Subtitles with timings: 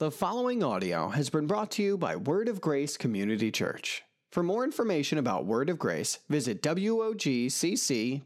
[0.00, 4.04] The following audio has been brought to you by Word of Grace Community Church.
[4.30, 8.20] For more information about Word of Grace, visit WOGCC.com.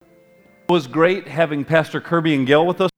[0.00, 0.08] It
[0.68, 2.90] was great having Pastor Kirby and Gail with us.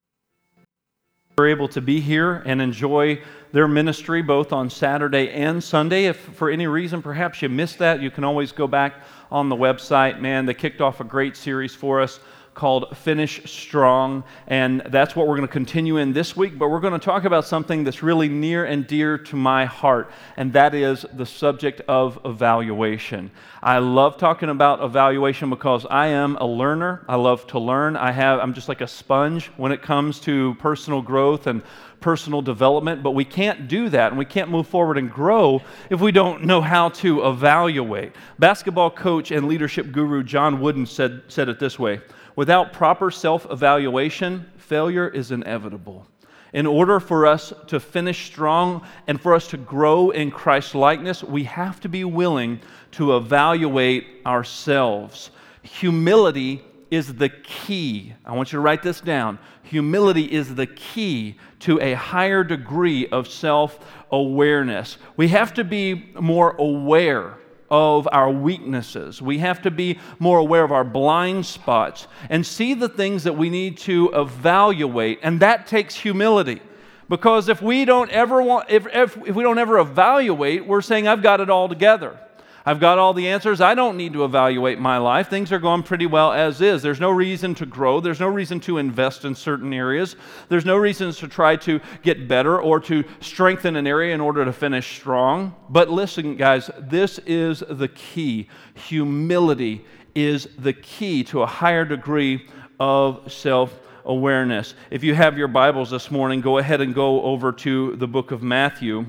[1.36, 3.20] We were able to be here and enjoy
[3.52, 6.06] their ministry both on Saturday and Sunday.
[6.06, 9.56] If for any reason perhaps you missed that, you can always go back on the
[9.56, 10.18] website.
[10.18, 12.20] Man, they kicked off a great series for us
[12.54, 14.24] called Finish Strong.
[14.46, 16.58] And that's what we're going to continue in this week.
[16.58, 20.10] But we're going to talk about something that's really near and dear to my heart,
[20.36, 23.30] and that is the subject of evaluation.
[23.62, 27.04] I love talking about evaluation because I am a learner.
[27.08, 27.96] I love to learn.
[27.96, 31.62] I have, I'm just like a sponge when it comes to personal growth and
[32.02, 36.00] personal development, but we can't do that and we can't move forward and grow if
[36.00, 38.12] we don't know how to evaluate.
[38.38, 42.00] Basketball coach and leadership guru John Wooden said, said it this way
[42.36, 46.06] Without proper self evaluation, failure is inevitable.
[46.52, 51.24] In order for us to finish strong and for us to grow in Christ likeness,
[51.24, 52.60] we have to be willing
[52.92, 55.30] to evaluate ourselves.
[55.62, 58.12] Humility is the key.
[58.26, 59.38] I want you to write this down.
[59.62, 63.78] Humility is the key to a higher degree of self
[64.10, 64.98] awareness.
[65.16, 67.38] We have to be more aware
[67.72, 69.22] of our weaknesses.
[69.22, 73.32] We have to be more aware of our blind spots and see the things that
[73.32, 75.20] we need to evaluate.
[75.22, 76.60] And that takes humility.
[77.08, 81.08] Because if we don't ever want, if, if, if we don't ever evaluate, we're saying,
[81.08, 82.18] I've got it all together.
[82.64, 83.60] I've got all the answers.
[83.60, 85.28] I don't need to evaluate my life.
[85.28, 86.80] Things are going pretty well as is.
[86.82, 88.00] There's no reason to grow.
[88.00, 90.14] There's no reason to invest in certain areas.
[90.48, 94.44] There's no reasons to try to get better or to strengthen an area in order
[94.44, 95.54] to finish strong.
[95.68, 98.48] But listen, guys, this is the key.
[98.74, 102.46] Humility is the key to a higher degree
[102.78, 104.74] of self awareness.
[104.90, 108.30] If you have your Bibles this morning, go ahead and go over to the book
[108.30, 109.06] of Matthew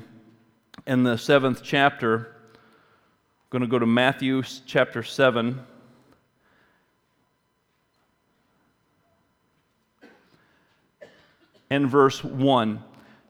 [0.87, 2.32] in the seventh chapter
[3.53, 5.59] going to go to Matthew chapter 7.
[11.69, 12.83] And verse 1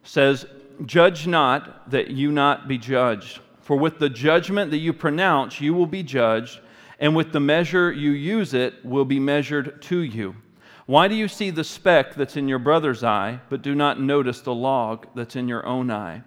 [0.04, 0.46] says,
[0.86, 3.42] Judge not that you not be judged.
[3.60, 6.62] For with the judgment that you pronounce, you will be judged,
[7.00, 10.38] and with the measure you use it will be measured to you.
[10.86, 14.40] Why do you see the speck that's in your brother's eye, but do not notice
[14.40, 16.24] the log that's in your own eye?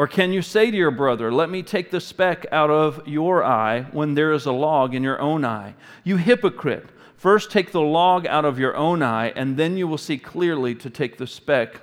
[0.00, 3.44] Or can you say to your brother, Let me take the speck out of your
[3.44, 5.74] eye when there is a log in your own eye?
[6.04, 6.88] You hypocrite!
[7.16, 10.74] First take the log out of your own eye, and then you will see clearly
[10.76, 11.82] to take the speck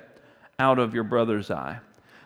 [0.58, 1.78] out of your brother's eye.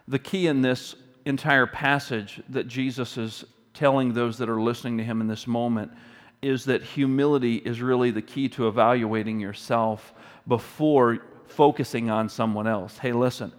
[0.08, 0.94] The key in this
[1.26, 3.44] entire passage that Jesus is
[3.74, 5.92] telling those that are listening to him in this moment
[6.40, 10.14] is that humility is really the key to evaluating yourself
[10.48, 12.96] before focusing on someone else.
[12.96, 13.52] Hey, listen,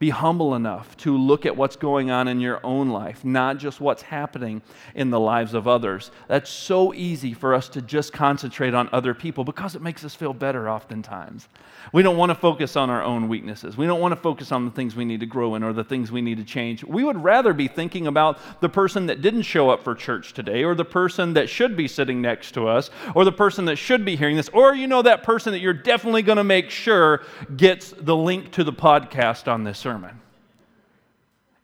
[0.00, 3.82] be humble enough to look at what's going on in your own life, not just
[3.82, 4.62] what's happening
[4.94, 6.10] in the lives of others.
[6.26, 10.14] That's so easy for us to just concentrate on other people because it makes us
[10.14, 11.48] feel better oftentimes.
[11.92, 13.76] We don't want to focus on our own weaknesses.
[13.76, 15.84] We don't want to focus on the things we need to grow in or the
[15.84, 16.82] things we need to change.
[16.82, 20.64] We would rather be thinking about the person that didn't show up for church today
[20.64, 24.06] or the person that should be sitting next to us or the person that should
[24.06, 27.22] be hearing this or you know that person that you're definitely going to make sure
[27.54, 30.20] gets the link to the podcast on this sermon.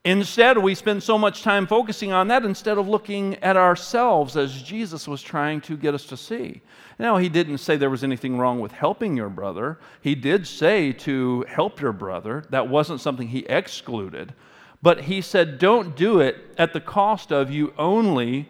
[0.04, 4.62] Instead, we spend so much time focusing on that instead of looking at ourselves as
[4.62, 6.60] Jesus was trying to get us to see.
[6.98, 9.78] Now, he didn't say there was anything wrong with helping your brother.
[10.00, 12.42] He did say to help your brother.
[12.50, 14.34] That wasn't something he excluded.
[14.82, 18.48] But he said, don't do it at the cost of you only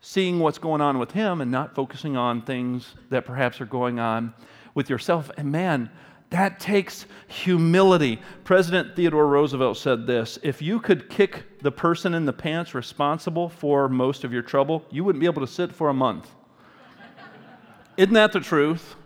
[0.00, 3.98] seeing what's going on with him and not focusing on things that perhaps are going
[3.98, 4.32] on
[4.74, 5.30] with yourself.
[5.36, 5.90] And man,
[6.34, 8.20] that takes humility.
[8.42, 13.48] President Theodore Roosevelt said this If you could kick the person in the pants responsible
[13.48, 16.28] for most of your trouble, you wouldn't be able to sit for a month.
[17.96, 18.96] Isn't that the truth?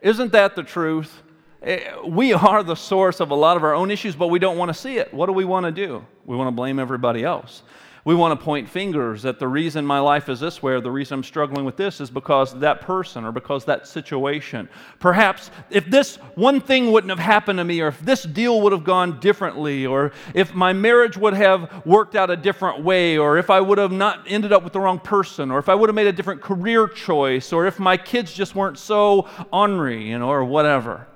[0.00, 1.22] Isn't that the truth?
[1.62, 4.56] Eh, we are the source of a lot of our own issues, but we don't
[4.56, 5.12] want to see it.
[5.12, 6.02] What do we want to do?
[6.24, 7.62] We want to blame everybody else.
[8.08, 10.90] We want to point fingers that the reason my life is this way or the
[10.90, 14.70] reason I'm struggling with this is because that person or because that situation.
[14.98, 18.72] Perhaps if this one thing wouldn't have happened to me or if this deal would
[18.72, 23.36] have gone differently or if my marriage would have worked out a different way or
[23.36, 25.90] if I would have not ended up with the wrong person or if I would
[25.90, 30.18] have made a different career choice or if my kids just weren't so ornery, you
[30.18, 31.06] know, or whatever.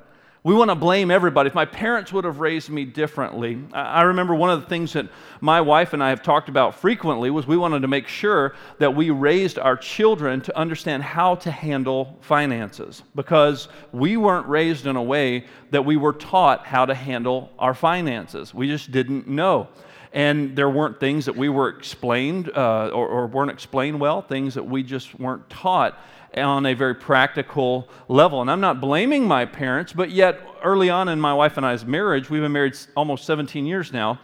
[0.44, 1.46] We want to blame everybody.
[1.46, 5.06] If my parents would have raised me differently, I remember one of the things that
[5.40, 8.96] my wife and I have talked about frequently was we wanted to make sure that
[8.96, 14.96] we raised our children to understand how to handle finances because we weren't raised in
[14.96, 18.52] a way that we were taught how to handle our finances.
[18.52, 19.68] We just didn't know.
[20.12, 24.54] And there weren't things that we were explained uh, or, or weren't explained well, things
[24.54, 25.98] that we just weren't taught
[26.36, 28.40] on a very practical level.
[28.40, 31.84] And I'm not blaming my parents, but yet early on in my wife and I's
[31.84, 34.20] marriage, we've been married almost 17 years now.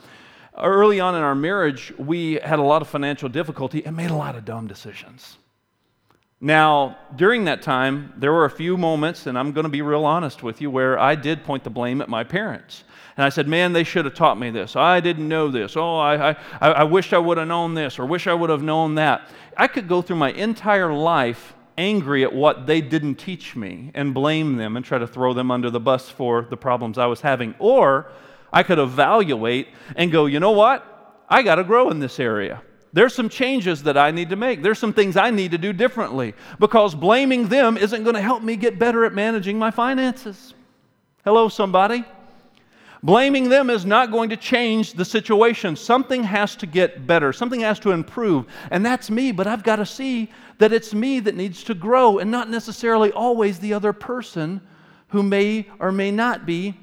[0.57, 4.17] Early on in our marriage, we had a lot of financial difficulty and made a
[4.17, 5.39] lot of dumb decisions.
[6.41, 10.05] Now, during that time, there were a few moments, and I'm going to be real
[10.05, 12.85] honest with you, where I did point the blame at my parents.
[13.17, 14.77] And I said, Man, they should have taught me this.
[14.77, 15.77] I didn't know this.
[15.77, 18.63] Oh, I, I, I wish I would have known this, or wish I would have
[18.63, 19.29] known that.
[19.57, 24.13] I could go through my entire life angry at what they didn't teach me and
[24.13, 27.23] blame them and try to throw them under the bus for the problems I was
[27.23, 27.55] having.
[27.59, 28.11] Or
[28.53, 31.25] I could evaluate and go, you know what?
[31.29, 32.63] I got to grow in this area.
[32.93, 34.63] There's some changes that I need to make.
[34.63, 38.43] There's some things I need to do differently because blaming them isn't going to help
[38.43, 40.55] me get better at managing my finances.
[41.25, 42.05] Hello, somebody?
[43.03, 45.77] Blaming them is not going to change the situation.
[45.77, 48.47] Something has to get better, something has to improve.
[48.71, 52.19] And that's me, but I've got to see that it's me that needs to grow
[52.19, 54.61] and not necessarily always the other person
[55.09, 56.75] who may or may not be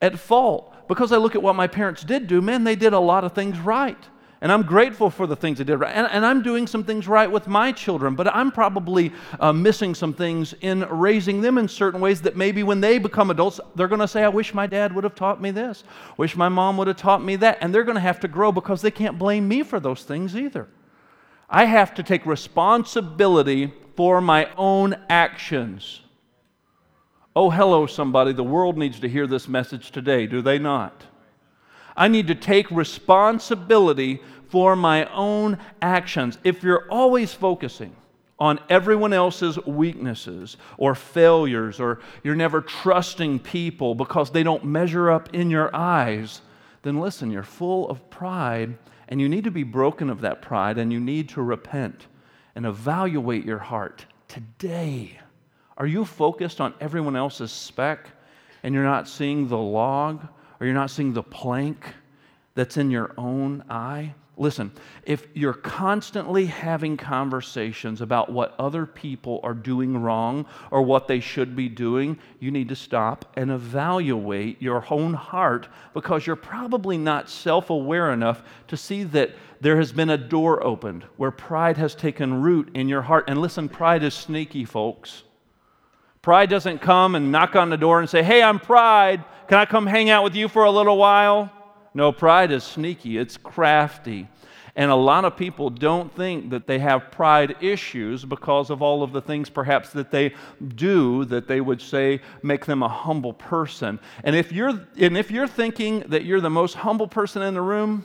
[0.00, 0.72] at fault.
[0.88, 3.32] Because I look at what my parents did do, man, they did a lot of
[3.32, 3.98] things right.
[4.42, 5.94] And I'm grateful for the things they did right.
[5.94, 9.94] And, and I'm doing some things right with my children, but I'm probably uh, missing
[9.94, 13.88] some things in raising them in certain ways that maybe when they become adults, they're
[13.88, 15.84] going to say, I wish my dad would have taught me this,
[16.18, 17.58] wish my mom would have taught me that.
[17.60, 20.36] And they're going to have to grow because they can't blame me for those things
[20.36, 20.68] either.
[21.48, 26.00] I have to take responsibility for my own actions.
[27.34, 28.32] Oh, hello, somebody.
[28.32, 31.04] The world needs to hear this message today, do they not?
[31.96, 36.38] I need to take responsibility for my own actions.
[36.44, 37.94] If you're always focusing
[38.38, 45.10] on everyone else's weaknesses or failures, or you're never trusting people because they don't measure
[45.10, 46.42] up in your eyes,
[46.82, 48.76] then listen, you're full of pride
[49.08, 52.06] and you need to be broken of that pride and you need to repent
[52.54, 55.18] and evaluate your heart today.
[55.76, 58.08] Are you focused on everyone else's speck
[58.62, 60.26] and you're not seeing the log
[60.58, 61.86] or you're not seeing the plank
[62.54, 64.14] that's in your own eye?
[64.38, 64.70] Listen,
[65.04, 71.20] if you're constantly having conversations about what other people are doing wrong or what they
[71.20, 76.98] should be doing, you need to stop and evaluate your own heart because you're probably
[76.98, 79.30] not self aware enough to see that
[79.62, 83.24] there has been a door opened where pride has taken root in your heart.
[83.28, 85.22] And listen, pride is sneaky, folks.
[86.20, 89.24] Pride doesn't come and knock on the door and say, Hey, I'm pride.
[89.48, 91.50] Can I come hang out with you for a little while?
[91.96, 94.28] No, pride is sneaky, it's crafty.
[94.76, 99.02] And a lot of people don't think that they have pride issues because of all
[99.02, 100.34] of the things perhaps that they
[100.74, 103.98] do that they would say make them a humble person.
[104.24, 107.62] And if you're, and if you're thinking that you're the most humble person in the
[107.62, 108.04] room,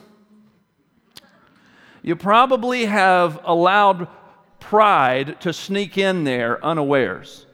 [2.00, 4.08] you probably have allowed
[4.58, 7.44] pride to sneak in there unawares.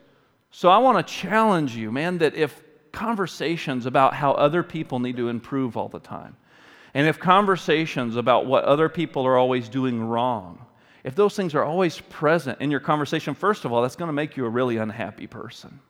[0.53, 2.63] So I want to challenge you, man, that if
[2.93, 6.37] conversations about how other people need to improve all the time,
[6.95, 10.65] and if conversations about what other people are always doing wrong,
[11.05, 14.13] if those things are always present in your conversation, first of all, that's going to
[14.13, 15.81] make you a really unhappy person.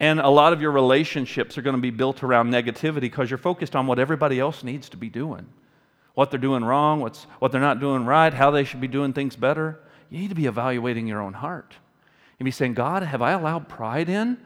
[0.00, 3.38] And a lot of your relationships are going to be built around negativity because you're
[3.38, 5.46] focused on what everybody else needs to be doing
[6.14, 9.12] what they're doing wrong, what's, what they're not doing right, how they should be doing
[9.12, 9.80] things better.
[10.10, 11.74] You need to be evaluating your own heart.
[12.38, 14.38] And be saying, God, have I allowed pride in?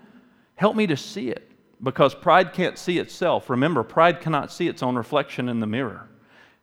[0.56, 1.50] Help me to see it
[1.82, 3.48] because pride can't see itself.
[3.48, 6.08] Remember, pride cannot see its own reflection in the mirror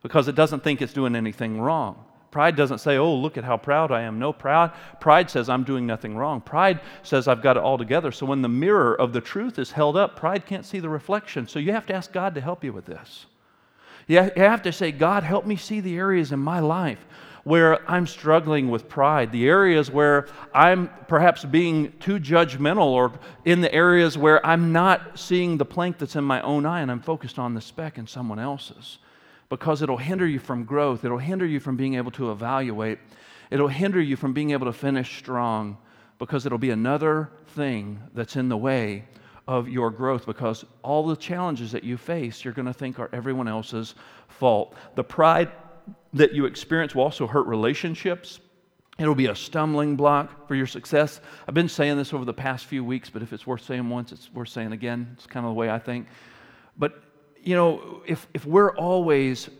[0.02, 2.04] because it doesn't think it's doing anything wrong.
[2.30, 4.18] Pride doesn't say, Oh, look at how proud I am.
[4.18, 4.72] No, proud.
[5.00, 6.40] Pride says, I'm doing nothing wrong.
[6.40, 8.10] Pride says, I've got it all together.
[8.10, 11.46] So when the mirror of the truth is held up, pride can't see the reflection.
[11.46, 13.26] So you have to ask God to help you with this.
[14.08, 17.06] You have to say, God, help me see the areas in my life
[17.44, 23.12] where I'm struggling with pride, the areas where I'm perhaps being too judgmental, or
[23.44, 26.90] in the areas where I'm not seeing the plank that's in my own eye and
[26.90, 28.98] I'm focused on the speck in someone else's.
[29.50, 32.98] Because it'll hinder you from growth, it'll hinder you from being able to evaluate,
[33.50, 35.76] it'll hinder you from being able to finish strong,
[36.18, 39.04] because it'll be another thing that's in the way
[39.46, 43.10] of your growth because all the challenges that you face, you're going to think are
[43.12, 43.94] everyone else's
[44.28, 44.74] fault.
[44.94, 45.50] The pride
[46.14, 48.40] that you experience will also hurt relationships.
[48.98, 51.20] It'll be a stumbling block for your success.
[51.48, 54.12] I've been saying this over the past few weeks, but if it's worth saying once,
[54.12, 55.10] it's worth saying again.
[55.14, 56.06] It's kind of the way I think.
[56.78, 57.02] But,
[57.42, 59.50] you know, if, if we're always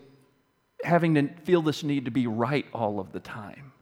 [0.84, 3.73] having to feel this need to be right all of the time,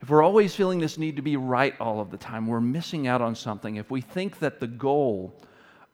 [0.00, 3.06] if we're always feeling this need to be right all of the time, we're missing
[3.06, 3.76] out on something.
[3.76, 5.38] If we think that the goal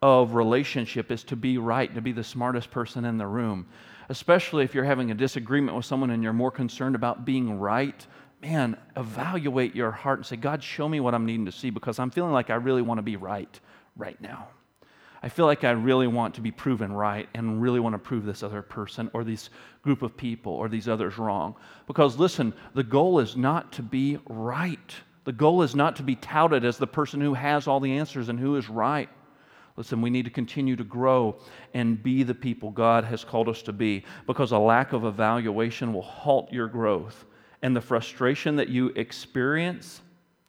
[0.07, 3.67] of relationship is to be right, to be the smartest person in the room,
[4.09, 8.07] especially if you're having a disagreement with someone and you're more concerned about being right
[8.43, 11.99] man, evaluate your heart and say, God, show me what I'm needing to see because
[11.99, 13.59] I'm feeling like I really want to be right
[13.97, 14.49] right now.
[15.23, 18.25] I feel like I really want to be proven right and really want to prove
[18.25, 19.51] this other person or this
[19.83, 21.57] group of people or these others wrong.
[21.87, 24.95] Because listen, the goal is not to be right.
[25.25, 28.29] The goal is not to be touted as the person who has all the answers
[28.29, 29.09] and who is right.
[29.77, 31.37] Listen, we need to continue to grow
[31.75, 35.93] and be the people God has called us to be because a lack of evaluation
[35.93, 37.27] will halt your growth
[37.63, 40.01] and the frustration that you experience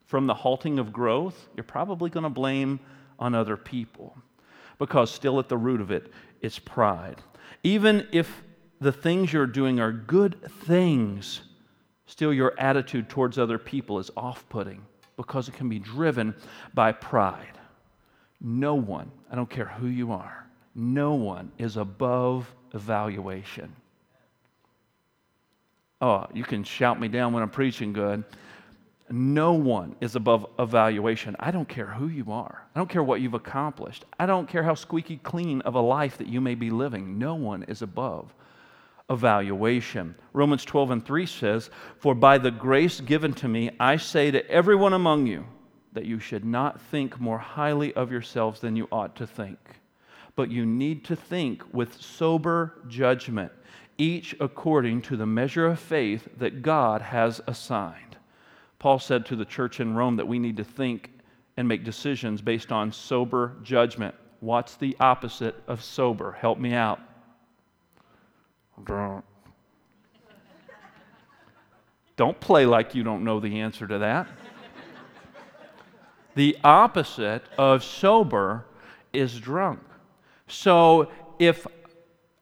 [0.06, 2.80] from the halting of growth, you're probably going to blame
[3.20, 4.16] on other people
[4.80, 7.22] because still at the root of it is pride.
[7.64, 8.44] Even if
[8.80, 11.42] the things you're doing are good things,
[12.06, 14.86] still your attitude towards other people is off putting
[15.18, 16.34] because it can be driven
[16.74, 17.58] by pride.
[18.42, 23.74] No one, I don't care who you are, no one is above evaluation.
[26.00, 28.24] Oh, you can shout me down when I'm preaching good.
[29.10, 31.36] No one is above evaluation.
[31.40, 32.68] I don't care who you are.
[32.76, 34.06] I don't care what you've accomplished.
[34.20, 37.18] I don't care how squeaky clean of a life that you may be living.
[37.18, 38.34] No one is above
[39.10, 40.14] evaluation.
[40.34, 44.48] Romans 12 and 3 says, For by the grace given to me, I say to
[44.50, 45.46] everyone among you
[45.98, 49.58] that you should not think more highly of yourselves than you ought to think,
[50.36, 53.52] but you need to think with sober judgment
[53.98, 58.16] each according to the measure of faith that God has assigned.
[58.78, 61.10] Paul said to the church in Rome that we need to think
[61.58, 64.14] and make decisions based on sober judgment.
[64.40, 66.34] What's the opposite of sober?
[66.34, 67.00] Help me out.
[68.84, 69.26] Drunk.
[72.18, 74.28] Don't play like you don't know the answer to that.
[76.38, 78.64] The opposite of sober
[79.12, 79.80] is drunk.
[80.46, 81.66] So if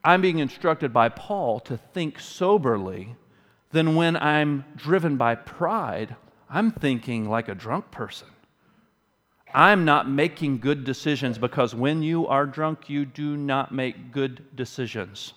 [0.04, 3.16] I'm being instructed by Paul to think soberly,
[3.72, 6.14] then when I'm driven by pride,
[6.50, 8.28] I'm thinking like a drunk person.
[9.54, 14.44] I'm not making good decisions because when you are drunk, you do not make good
[14.54, 15.32] decisions.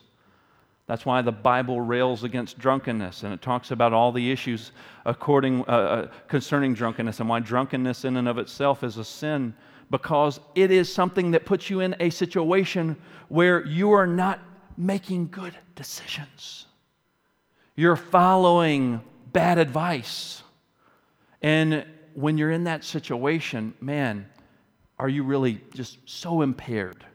[0.89, 4.71] That's why the Bible rails against drunkenness and it talks about all the issues
[5.05, 9.53] according, uh, uh concerning drunkenness and why drunkenness in and of itself is a sin
[9.91, 14.39] because it is something that puts you in a situation where you are not
[14.77, 16.65] making good decisions.
[17.75, 20.41] You're following bad advice.
[21.43, 24.27] And when you're in that situation, man,
[24.97, 27.05] are you really just so impaired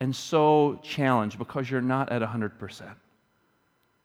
[0.00, 2.96] and so challenged because you're not at 100%?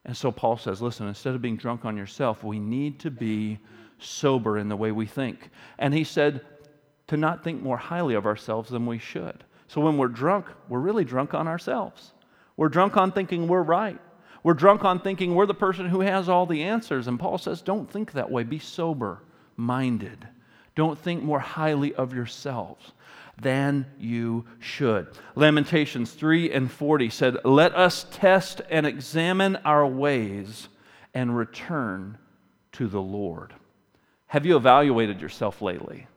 [0.08, 3.60] And so Paul says, listen, instead of being drunk on yourself, we need to be
[4.00, 5.50] sober in the way we think.
[5.78, 6.42] And he said
[7.08, 9.44] to not think more highly of ourselves than we should.
[9.68, 12.14] So when we're drunk, we're really drunk on ourselves.
[12.56, 14.00] We're drunk on thinking we're right.
[14.44, 17.08] We're drunk on thinking we're the person who has all the answers.
[17.08, 18.44] And Paul says, don't think that way.
[18.44, 19.24] Be sober
[19.58, 20.26] minded.
[20.76, 22.94] Don't think more highly of yourselves
[23.42, 25.08] than you should.
[25.36, 30.70] Lamentations 3 and 40 said, Let us test and examine our ways
[31.14, 32.18] and return
[32.74, 33.54] to the Lord.
[34.28, 36.08] Have you evaluated yourself lately?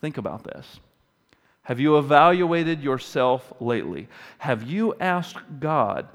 [0.00, 0.80] Think about this.
[1.62, 4.08] Have you evaluated yourself lately?
[4.38, 6.08] Have you asked God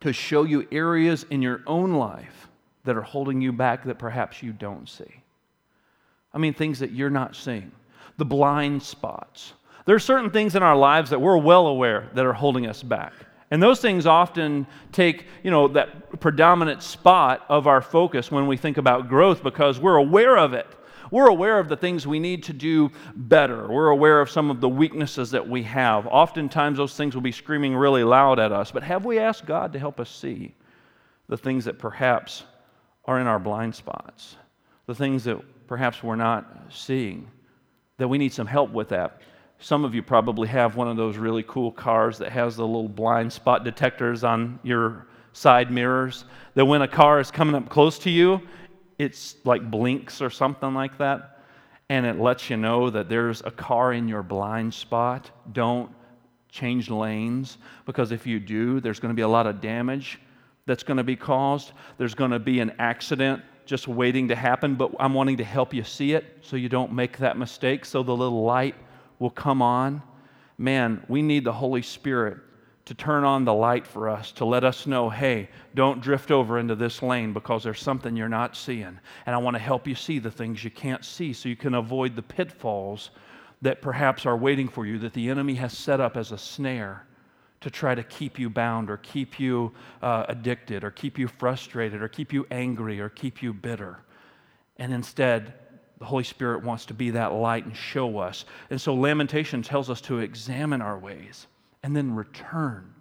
[0.00, 2.48] to show you areas in your own life
[2.84, 5.22] that are holding you back that perhaps you don't see?
[6.34, 7.72] I mean, things that you're not seeing,
[8.18, 9.54] the blind spots.
[9.86, 12.82] There are certain things in our lives that we're well aware that are holding us
[12.82, 13.12] back.
[13.50, 18.56] And those things often take, you know, that predominant spot of our focus when we
[18.56, 20.66] think about growth because we're aware of it.
[21.10, 23.68] We're aware of the things we need to do better.
[23.68, 26.06] We're aware of some of the weaknesses that we have.
[26.06, 28.72] Oftentimes, those things will be screaming really loud at us.
[28.72, 30.54] But have we asked God to help us see
[31.28, 32.44] the things that perhaps
[33.04, 34.36] are in our blind spots?
[34.86, 35.38] The things that
[35.68, 37.30] perhaps we're not seeing,
[37.98, 39.20] that we need some help with that.
[39.58, 42.88] Some of you probably have one of those really cool cars that has the little
[42.88, 46.24] blind spot detectors on your side mirrors.
[46.54, 48.40] That when a car is coming up close to you,
[48.98, 51.40] it's like blinks or something like that,
[51.88, 55.30] and it lets you know that there's a car in your blind spot.
[55.52, 55.90] Don't
[56.48, 60.20] change lanes because if you do, there's going to be a lot of damage
[60.66, 61.72] that's going to be caused.
[61.98, 65.74] There's going to be an accident just waiting to happen, but I'm wanting to help
[65.74, 68.74] you see it so you don't make that mistake, so the little light
[69.18, 70.02] will come on.
[70.58, 72.38] Man, we need the Holy Spirit
[72.84, 76.58] to turn on the light for us, to let us know, hey, don't drift over
[76.58, 78.98] into this lane because there's something you're not seeing.
[79.24, 81.74] And I want to help you see the things you can't see so you can
[81.74, 83.10] avoid the pitfalls
[83.62, 87.06] that perhaps are waiting for you that the enemy has set up as a snare
[87.62, 92.02] to try to keep you bound or keep you uh, addicted or keep you frustrated
[92.02, 94.00] or keep you angry or keep you bitter.
[94.76, 95.54] And instead,
[96.04, 98.44] the Holy Spirit wants to be that light and show us.
[98.68, 101.46] And so Lamentation tells us to examine our ways
[101.82, 102.92] and then return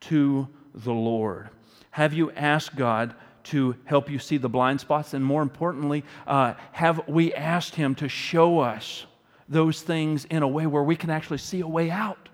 [0.00, 1.50] to the Lord.
[1.90, 5.12] Have you asked God to help you see the blind spots?
[5.12, 9.04] And more importantly, uh, have we asked Him to show us
[9.48, 12.30] those things in a way where we can actually see a way out?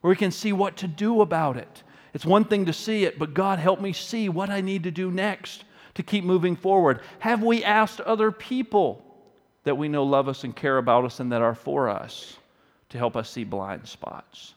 [0.00, 1.82] where we can see what to do about it.
[2.14, 4.92] It's one thing to see it, but God, help me see what I need to
[4.92, 5.64] do next
[5.94, 7.00] to keep moving forward.
[7.18, 9.05] Have we asked other people
[9.66, 12.36] that we know love us and care about us and that are for us
[12.88, 14.54] to help us see blind spots?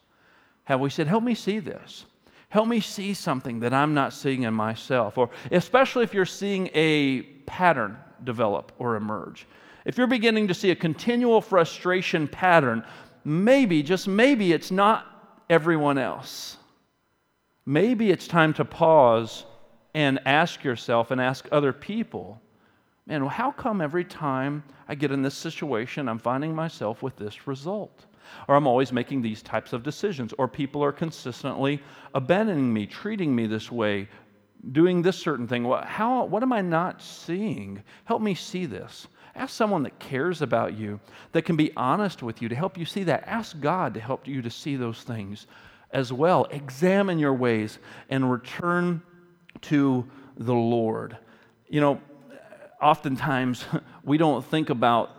[0.65, 2.05] Have we said, Help me see this?
[2.49, 5.17] Help me see something that I'm not seeing in myself.
[5.17, 9.47] Or especially if you're seeing a pattern develop or emerge.
[9.83, 12.83] If you're beginning to see a continual frustration pattern,
[13.25, 15.07] maybe, just maybe, it's not
[15.49, 16.57] everyone else.
[17.65, 19.45] Maybe it's time to pause
[19.95, 22.39] and ask yourself and ask other people
[23.09, 27.47] man, how come every time I get in this situation, I'm finding myself with this
[27.47, 28.05] result?
[28.47, 31.81] Or I'm always making these types of decisions, or people are consistently
[32.13, 34.07] abandoning me, treating me this way,
[34.71, 35.63] doing this certain thing.
[35.63, 37.83] What, How, what am I not seeing?
[38.05, 39.07] Help me see this.
[39.35, 40.99] Ask someone that cares about you,
[41.31, 43.23] that can be honest with you to help you see that.
[43.25, 45.47] Ask God to help you to see those things
[45.91, 46.45] as well.
[46.51, 49.01] Examine your ways and return
[49.61, 50.05] to
[50.37, 51.17] the Lord.
[51.67, 52.01] You know,
[52.81, 53.65] oftentimes
[54.03, 55.12] we don't think about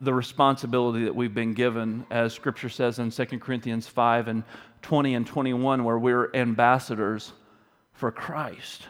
[0.00, 4.42] the responsibility that we've been given, as Scripture says in 2 Corinthians 5 and
[4.82, 7.32] 20 and 21, where we're ambassadors
[7.92, 8.82] for Christ.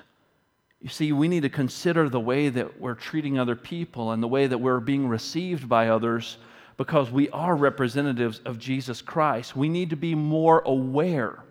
[0.81, 4.29] You see, we need to consider the way that we're treating other people and the
[4.29, 6.39] way that we're being received by others
[6.77, 9.55] because we are representatives of Jesus Christ.
[9.55, 11.45] We need to be more aware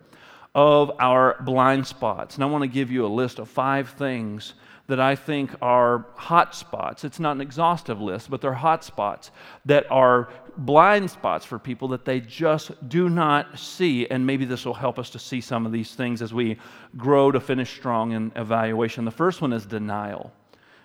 [0.54, 2.34] of our blind spots.
[2.34, 4.54] And I want to give you a list of five things
[4.88, 7.04] that I think are hot spots.
[7.04, 9.30] It's not an exhaustive list, but they're hot spots
[9.64, 14.06] that are blind spots for people that they just do not see.
[14.08, 16.58] And maybe this will help us to see some of these things as we
[16.96, 19.04] grow to finish strong in evaluation.
[19.04, 20.32] The first one is denial.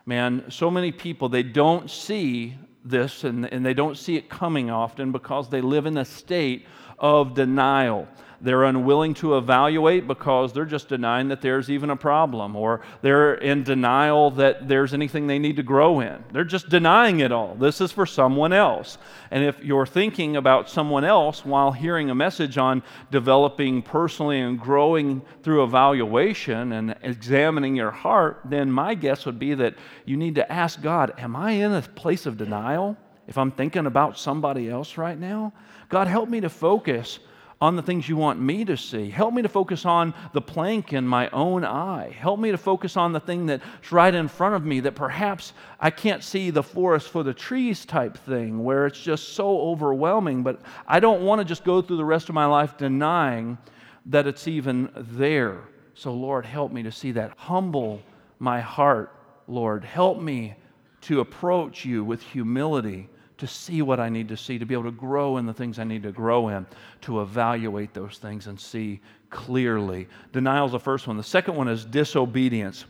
[0.05, 4.69] Man, so many people, they don't see this and, and they don't see it coming
[4.69, 6.65] often because they live in a state
[6.99, 8.07] of denial.
[8.39, 13.33] They're unwilling to evaluate because they're just denying that there's even a problem, or they're
[13.35, 16.23] in denial that there's anything they need to grow in.
[16.31, 17.55] They're just denying it all.
[17.55, 18.97] This is for someone else.
[19.31, 24.59] And if you're thinking about someone else while hearing a message on developing personally and
[24.59, 30.35] growing through evaluation and examining your heart, then my guess would be that you need
[30.35, 32.97] to ask God, Am I in a place of denial?
[33.27, 35.51] If I'm thinking about somebody else right now,
[35.89, 37.19] God, help me to focus
[37.59, 39.09] on the things you want me to see.
[39.09, 42.15] Help me to focus on the plank in my own eye.
[42.19, 45.53] Help me to focus on the thing that's right in front of me that perhaps
[45.79, 50.43] I can't see the forest for the trees type thing where it's just so overwhelming.
[50.43, 53.57] But I don't want to just go through the rest of my life denying
[54.05, 55.57] that it's even there.
[55.95, 57.33] So, Lord, help me to see that.
[57.37, 58.03] Humble
[58.37, 59.11] my heart,
[59.47, 59.83] Lord.
[59.83, 60.53] Help me
[61.01, 64.85] to approach you with humility to see what I need to see, to be able
[64.85, 66.65] to grow in the things I need to grow in,
[67.01, 70.07] to evaluate those things and see clearly.
[70.33, 71.17] Denial is the first one.
[71.17, 72.85] The second one is disobedience.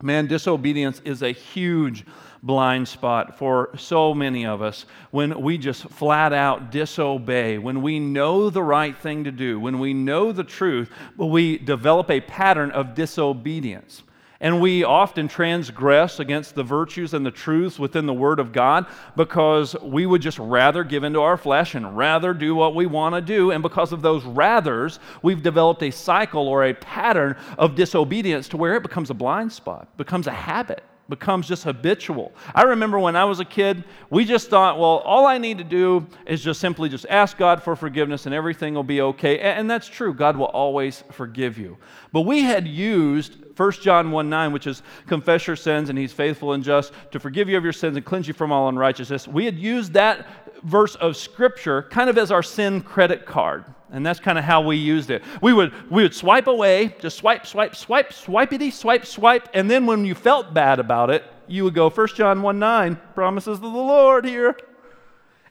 [0.00, 2.04] Man, disobedience is a huge
[2.40, 7.98] blind spot for so many of us when we just flat out disobey, when we
[7.98, 12.20] know the right thing to do, when we know the truth, but we develop a
[12.20, 14.04] pattern of disobedience.
[14.40, 18.86] And we often transgress against the virtues and the truths within the Word of God
[19.16, 23.16] because we would just rather give into our flesh and rather do what we want
[23.16, 23.50] to do.
[23.50, 28.56] And because of those rathers, we've developed a cycle or a pattern of disobedience to
[28.56, 32.32] where it becomes a blind spot, becomes a habit becomes just habitual.
[32.54, 35.64] I remember when I was a kid, we just thought, well, all I need to
[35.64, 39.38] do is just simply just ask God for forgiveness and everything will be okay.
[39.38, 40.12] And that's true.
[40.12, 41.78] God will always forgive you.
[42.12, 46.12] But we had used 1 John 1 9, which is confess your sins and he's
[46.12, 49.26] faithful and just to forgive you of your sins and cleanse you from all unrighteousness.
[49.26, 50.26] We had used that
[50.62, 53.64] verse of scripture kind of as our sin credit card.
[53.90, 55.22] And that's kind of how we used it.
[55.40, 59.48] We would, we would swipe away, just swipe, swipe, swipe, swipey, swipe, swipe.
[59.54, 63.00] And then when you felt bad about it, you would go 1 John 1 9,
[63.14, 64.56] promises of the Lord here.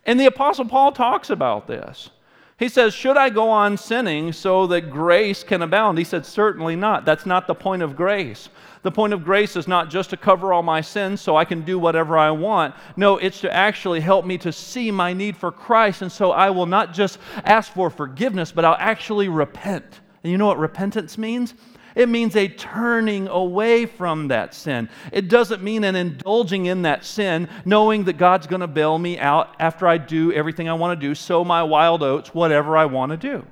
[0.05, 2.11] And the Apostle Paul talks about this.
[2.57, 5.97] He says, Should I go on sinning so that grace can abound?
[5.97, 7.05] He said, Certainly not.
[7.05, 8.49] That's not the point of grace.
[8.81, 11.61] The point of grace is not just to cover all my sins so I can
[11.61, 12.73] do whatever I want.
[12.95, 16.01] No, it's to actually help me to see my need for Christ.
[16.01, 20.01] And so I will not just ask for forgiveness, but I'll actually repent.
[20.23, 21.53] And you know what repentance means?
[21.97, 24.87] It means a turning away from that sin.
[25.11, 29.17] It doesn't mean an indulging in that sin, knowing that God's going to bail me
[29.17, 32.85] out after I do everything I want to do, sow my wild oats, whatever I
[32.85, 33.43] want to do.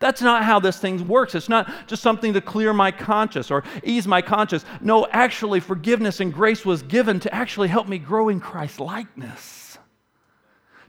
[0.00, 1.34] That's not how this thing works.
[1.34, 4.66] It's not just something to clear my conscience or ease my conscience.
[4.82, 9.78] No, actually, forgiveness and grace was given to actually help me grow in Christ likeness,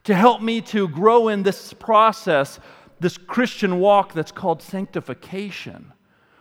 [0.03, 2.59] to help me to grow in this process,
[2.99, 5.93] this Christian walk that's called sanctification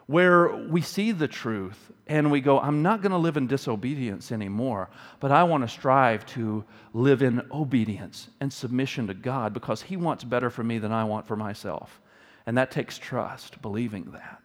[0.09, 4.33] where we see the truth and we go, I'm not going to live in disobedience
[4.33, 4.88] anymore,
[5.21, 9.99] but I want to strive to live in obedience and submission to God because He
[9.99, 12.01] wants better for me than I want for myself.
[12.47, 14.40] And that takes trust, believing that.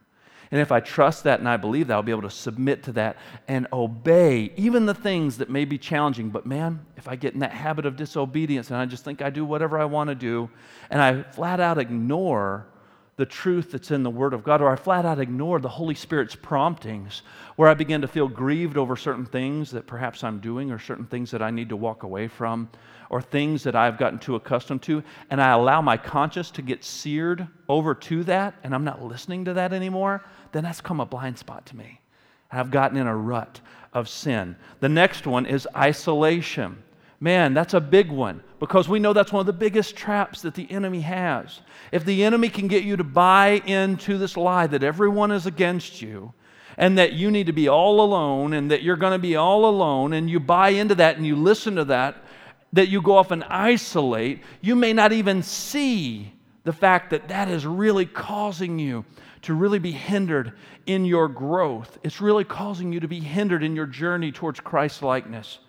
[0.51, 2.91] And if I trust that and I believe that, I'll be able to submit to
[2.91, 3.15] that
[3.47, 6.29] and obey even the things that may be challenging.
[6.29, 9.29] But man, if I get in that habit of disobedience and I just think I
[9.29, 10.49] do whatever I want to do
[10.89, 12.67] and I flat out ignore
[13.15, 15.93] the truth that's in the Word of God, or I flat out ignore the Holy
[15.93, 17.21] Spirit's promptings,
[17.55, 21.05] where I begin to feel grieved over certain things that perhaps I'm doing, or certain
[21.05, 22.69] things that I need to walk away from,
[23.09, 26.83] or things that I've gotten too accustomed to, and I allow my conscience to get
[26.83, 31.05] seared over to that, and I'm not listening to that anymore, then that's come a
[31.05, 32.01] blind spot to me.
[32.51, 33.61] I've gotten in a rut
[33.93, 34.55] of sin.
[34.79, 36.81] The next one is isolation.
[37.19, 40.55] Man, that's a big one because we know that's one of the biggest traps that
[40.55, 41.61] the enemy has.
[41.91, 46.01] If the enemy can get you to buy into this lie that everyone is against
[46.01, 46.33] you
[46.77, 49.65] and that you need to be all alone and that you're going to be all
[49.65, 52.17] alone, and you buy into that and you listen to that,
[52.73, 57.47] that you go off and isolate, you may not even see the fact that that
[57.47, 59.05] is really causing you
[59.43, 60.53] to really be hindered
[60.85, 61.99] in your growth.
[62.03, 65.59] It's really causing you to be hindered in your journey towards Christ likeness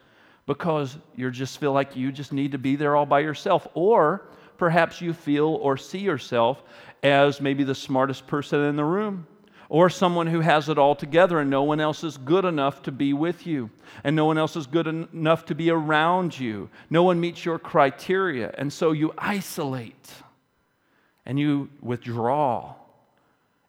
[0.47, 3.67] because you just feel like you just need to be there all by yourself.
[3.75, 4.27] Or
[4.59, 6.63] perhaps you feel or see yourself
[7.03, 9.27] as maybe the smartest person in the room.
[9.71, 12.93] Or someone who has it all together and no one else is good enough to
[12.93, 13.71] be with you.
[14.05, 16.69] And no one else is good en- enough to be around you.
[16.91, 18.55] No one meets your criteria.
[18.59, 20.13] And so you isolate
[21.25, 22.75] and you withdraw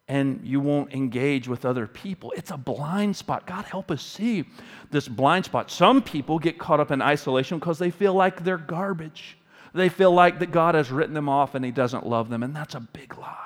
[0.08, 2.32] and you won't engage with other people.
[2.36, 3.48] It's a blind spot.
[3.48, 4.46] God help us see
[4.92, 5.72] this blind spot.
[5.72, 9.38] Some people get caught up in isolation because they feel like they're garbage.
[9.74, 12.56] They feel like that God has written them off and He doesn't love them, and
[12.56, 13.45] that's a big lie.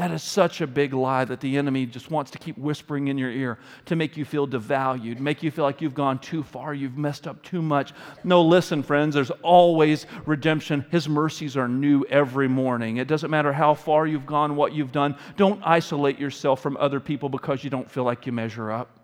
[0.00, 3.18] That is such a big lie that the enemy just wants to keep whispering in
[3.18, 6.72] your ear to make you feel devalued, make you feel like you've gone too far,
[6.72, 7.92] you've messed up too much.
[8.24, 10.86] No, listen, friends, there's always redemption.
[10.90, 12.96] His mercies are new every morning.
[12.96, 15.16] It doesn't matter how far you've gone, what you've done.
[15.36, 19.00] Don't isolate yourself from other people because you don't feel like you measure up.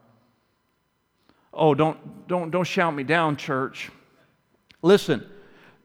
[1.52, 3.90] Oh, don't, don't, don't shout me down, church.
[4.80, 5.26] Listen,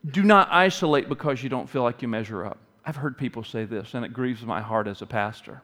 [0.10, 2.60] do not isolate because you don't feel like you measure up.
[2.86, 5.62] I've heard people say this, and it grieves my heart as a pastor.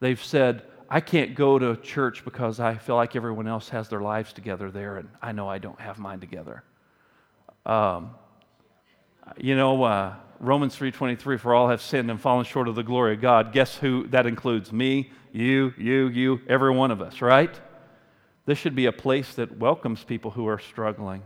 [0.00, 4.00] They've said, I can't go to church because I feel like everyone else has their
[4.00, 6.62] lives together there, and I know I don't have mine together.
[7.64, 8.10] Um,
[9.36, 13.14] you know, uh, Romans 3.23, for all have sinned and fallen short of the glory
[13.14, 13.52] of God.
[13.52, 14.72] Guess who that includes?
[14.72, 17.58] Me, you, you, you, every one of us, right?
[18.44, 21.22] This should be a place that welcomes people who are struggling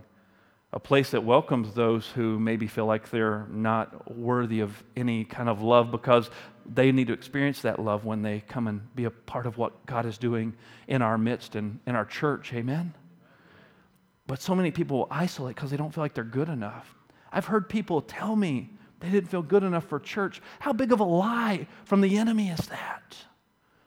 [0.72, 5.48] a place that welcomes those who maybe feel like they're not worthy of any kind
[5.48, 6.30] of love because
[6.64, 9.84] they need to experience that love when they come and be a part of what
[9.86, 10.54] God is doing
[10.86, 12.52] in our midst and in our church.
[12.52, 12.94] Amen?
[14.28, 16.94] But so many people will isolate because they don't feel like they're good enough.
[17.32, 20.40] I've heard people tell me they didn't feel good enough for church.
[20.60, 23.16] How big of a lie from the enemy is that?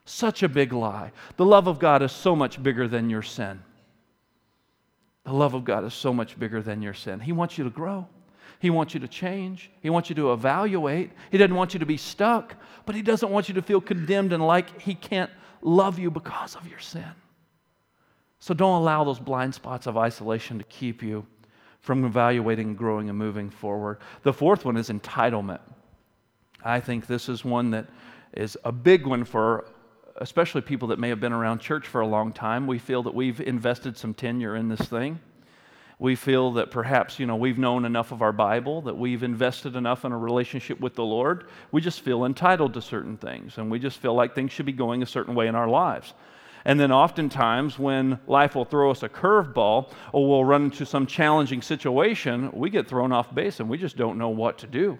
[0.04, 1.12] Such a big lie.
[1.38, 3.62] The love of God is so much bigger than your sin.
[5.24, 7.20] The love of God is so much bigger than your sin.
[7.20, 8.06] He wants you to grow.
[8.58, 9.70] He wants you to change.
[9.80, 11.10] He wants you to evaluate.
[11.30, 12.56] He doesn't want you to be stuck,
[12.86, 15.30] but He doesn't want you to feel condemned and like He can't
[15.62, 17.10] love you because of your sin.
[18.38, 21.26] So don't allow those blind spots of isolation to keep you
[21.80, 23.98] from evaluating, growing, and moving forward.
[24.22, 25.60] The fourth one is entitlement.
[26.62, 27.86] I think this is one that
[28.34, 29.66] is a big one for
[30.16, 33.14] especially people that may have been around church for a long time, we feel that
[33.14, 35.20] we've invested some tenure in this thing.
[35.98, 39.76] We feel that perhaps, you know, we've known enough of our Bible, that we've invested
[39.76, 41.46] enough in a relationship with the Lord.
[41.70, 44.72] We just feel entitled to certain things, and we just feel like things should be
[44.72, 46.14] going a certain way in our lives.
[46.64, 51.06] And then oftentimes, when life will throw us a curveball or we'll run into some
[51.06, 54.98] challenging situation, we get thrown off base and we just don't know what to do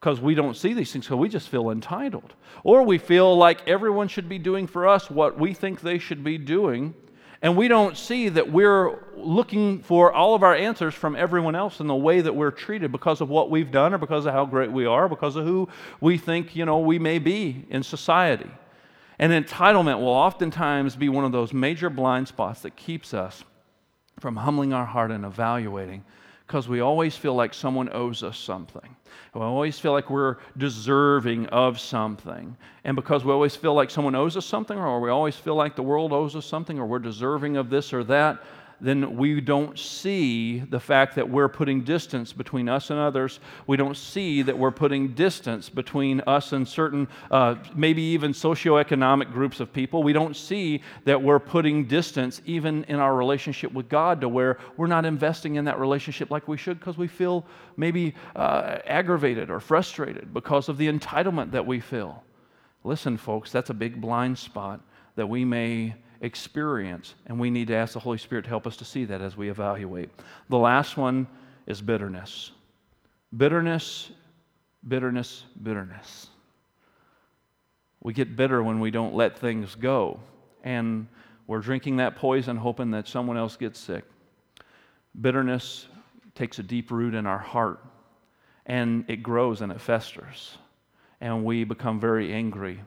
[0.00, 2.32] because we don't see these things, so we just feel entitled.
[2.64, 6.24] Or we feel like everyone should be doing for us what we think they should
[6.24, 6.94] be doing,
[7.42, 11.80] and we don't see that we're looking for all of our answers from everyone else
[11.80, 14.46] in the way that we're treated because of what we've done or because of how
[14.46, 15.68] great we are, because of who
[16.00, 18.50] we think, you know, we may be in society.
[19.18, 23.44] And entitlement will oftentimes be one of those major blind spots that keeps us
[24.18, 26.04] from humbling our heart and evaluating
[26.50, 28.96] because we always feel like someone owes us something.
[29.34, 32.56] We always feel like we're deserving of something.
[32.82, 35.76] And because we always feel like someone owes us something, or we always feel like
[35.76, 38.42] the world owes us something, or we're deserving of this or that,
[38.80, 43.40] then we don't see the fact that we're putting distance between us and others.
[43.66, 49.32] We don't see that we're putting distance between us and certain, uh, maybe even socioeconomic
[49.32, 50.02] groups of people.
[50.02, 54.58] We don't see that we're putting distance even in our relationship with God to where
[54.76, 59.50] we're not investing in that relationship like we should because we feel maybe uh, aggravated
[59.50, 62.24] or frustrated because of the entitlement that we feel.
[62.82, 64.80] Listen, folks, that's a big blind spot
[65.16, 67.14] that we may experience.
[67.26, 69.36] And we need to ask the Holy Spirit to help us to see that as
[69.36, 70.10] we evaluate.
[70.48, 71.26] The last one
[71.66, 72.52] is bitterness.
[73.36, 74.10] Bitterness,
[74.86, 76.28] bitterness, bitterness.
[78.02, 80.20] We get bitter when we don't let things go.
[80.64, 81.08] And
[81.46, 84.04] we're drinking that poison hoping that someone else gets sick.
[85.20, 85.86] Bitterness
[86.34, 87.80] takes a deep root in our heart
[88.66, 90.56] and it grows and it festers.
[91.20, 92.80] And we become very angry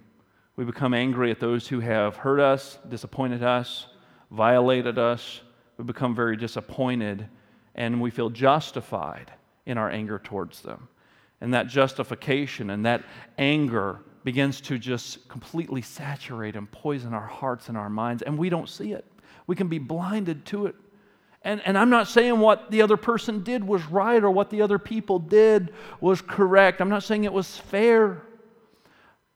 [0.55, 3.87] we become angry at those who have hurt us, disappointed us,
[4.31, 5.41] violated us.
[5.77, 7.27] We become very disappointed
[7.75, 9.31] and we feel justified
[9.65, 10.87] in our anger towards them.
[11.41, 13.03] And that justification and that
[13.37, 18.49] anger begins to just completely saturate and poison our hearts and our minds, and we
[18.49, 19.05] don't see it.
[19.47, 20.75] We can be blinded to it.
[21.43, 24.61] And, and I'm not saying what the other person did was right or what the
[24.61, 26.79] other people did was correct.
[26.79, 28.21] I'm not saying it was fair.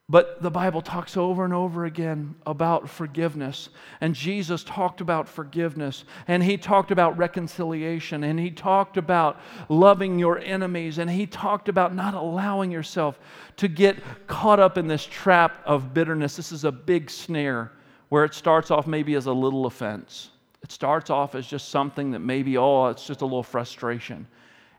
[0.10, 3.68] But the Bible talks over and over again about forgiveness.
[4.00, 6.06] And Jesus talked about forgiveness.
[6.30, 8.24] And he talked about reconciliation.
[8.24, 10.98] And he talked about loving your enemies.
[10.98, 13.20] And he talked about not allowing yourself
[13.58, 16.38] to get caught up in this trap of bitterness.
[16.38, 17.74] This is a big snare
[18.08, 20.30] where it starts off maybe as a little offense.
[20.64, 24.26] It starts off as just something that maybe, oh, it's just a little frustration.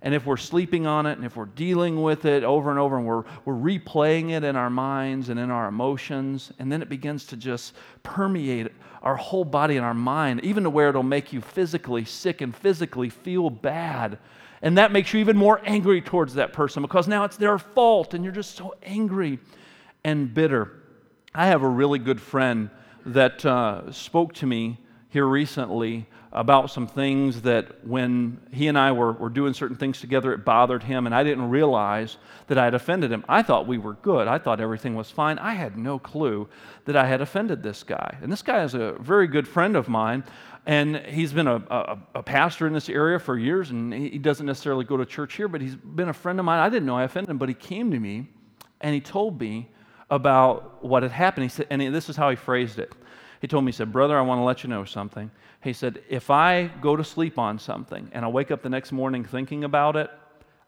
[0.02, 2.96] And if we're sleeping on it and if we're dealing with it over and over
[2.98, 6.88] and we're, we're replaying it in our minds and in our emotions, and then it
[6.88, 8.68] begins to just permeate
[9.02, 12.54] our whole body and our mind, even to where it'll make you physically sick and
[12.54, 14.18] physically feel bad.
[14.62, 18.14] And that makes you even more angry towards that person because now it's their fault
[18.14, 19.38] and you're just so angry
[20.04, 20.72] and bitter.
[21.34, 22.70] I have a really good friend
[23.06, 24.78] that uh, spoke to me
[25.10, 30.00] here recently about some things that when he and I were, were doing certain things
[30.00, 33.24] together, it bothered him, and I didn't realize that I had offended him.
[33.28, 34.28] I thought we were good.
[34.28, 35.38] I thought everything was fine.
[35.38, 36.48] I had no clue
[36.84, 38.18] that I had offended this guy.
[38.20, 40.22] And this guy is a very good friend of mine,
[40.66, 44.44] and he's been a, a, a pastor in this area for years, and he doesn't
[44.44, 46.58] necessarily go to church here, but he's been a friend of mine.
[46.58, 48.28] I didn't know I offended him, but he came to me
[48.80, 49.70] and he told me
[50.10, 51.44] about what had happened.
[51.44, 52.92] He said, and this is how he phrased it.
[53.40, 55.30] He told me, he said, Brother, I want to let you know something.
[55.62, 58.92] He said, If I go to sleep on something and I wake up the next
[58.92, 60.10] morning thinking about it,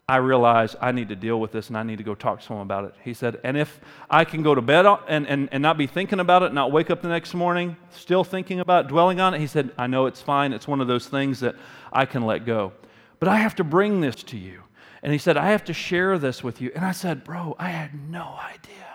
[0.08, 2.44] I realize I need to deal with this and I need to go talk to
[2.44, 2.94] someone about it.
[3.04, 6.18] He said, and if I can go to bed and, and, and not be thinking
[6.18, 9.40] about it, not wake up the next morning still thinking about it, dwelling on it,
[9.40, 10.52] he said, I know it's fine.
[10.52, 11.54] It's one of those things that
[11.92, 12.72] I can let go.
[13.20, 14.62] But I have to bring this to you.
[15.04, 16.72] And he said, I have to share this with you.
[16.74, 18.89] And I said, Bro, I had no idea.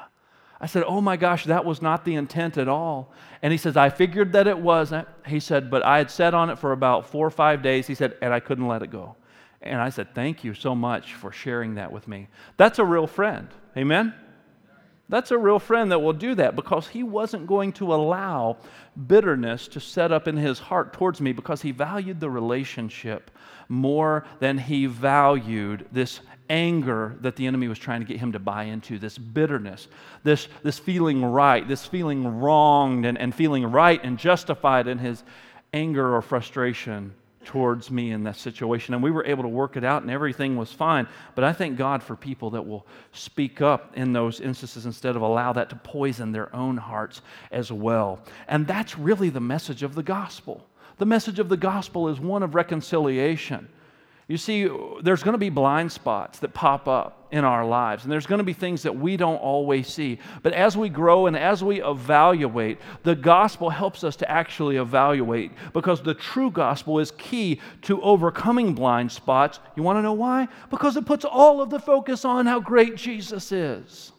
[0.59, 3.11] I said, Oh my gosh, that was not the intent at all.
[3.41, 5.07] And he says, I figured that it wasn't.
[5.25, 7.87] He said, But I had sat on it for about four or five days.
[7.87, 9.15] He said, And I couldn't let it go.
[9.61, 12.27] And I said, Thank you so much for sharing that with me.
[12.57, 13.49] That's a real friend.
[13.75, 14.13] Amen?
[15.07, 18.57] That's a real friend that will do that because he wasn't going to allow
[19.07, 23.29] bitterness to set up in his heart towards me because he valued the relationship
[23.69, 28.39] more than he valued this anger that the enemy was trying to get him to
[28.39, 29.87] buy into, this bitterness,
[30.23, 35.23] this, this feeling right, this feeling wronged and, and feeling right and justified in his
[35.73, 37.13] anger or frustration
[37.45, 38.93] towards me in that situation.
[38.93, 41.07] And we were able to work it out and everything was fine.
[41.35, 45.21] But I thank God for people that will speak up in those instances instead of
[45.21, 48.19] allow that to poison their own hearts as well.
[48.47, 50.65] And that's really the message of the gospel.
[50.97, 53.69] The message of the gospel is one of reconciliation.
[54.27, 54.67] You see,
[55.03, 58.39] there's going to be blind spots that pop up in our lives, and there's going
[58.39, 60.17] to be things that we don't always see.
[60.41, 65.51] But as we grow and as we evaluate, the gospel helps us to actually evaluate
[65.73, 69.59] because the true gospel is key to overcoming blind spots.
[69.75, 70.47] You want to know why?
[70.71, 74.11] Because it puts all of the focus on how great Jesus is.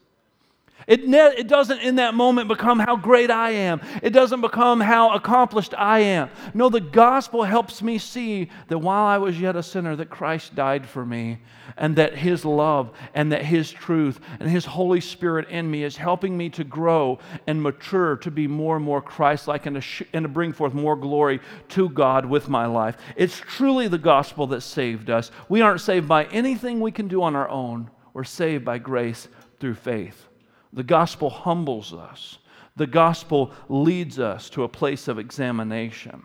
[0.87, 3.81] It, ne- it doesn't in that moment become how great I am.
[4.03, 6.31] It doesn't become how accomplished I am.
[6.55, 10.55] No, the gospel helps me see that while I was yet a sinner, that Christ
[10.55, 11.39] died for me,
[11.77, 15.97] and that his love and that his truth and his Holy Spirit in me is
[15.97, 17.19] helping me to grow
[17.49, 20.73] and mature to be more and more Christ like and, sh- and to bring forth
[20.73, 22.97] more glory to God with my life.
[23.17, 25.33] It's truly the gospel that saved us.
[25.49, 29.27] We aren't saved by anything we can do on our own, we're saved by grace
[29.59, 30.29] through faith.
[30.73, 32.39] The gospel humbles us.
[32.77, 36.23] The gospel leads us to a place of examination.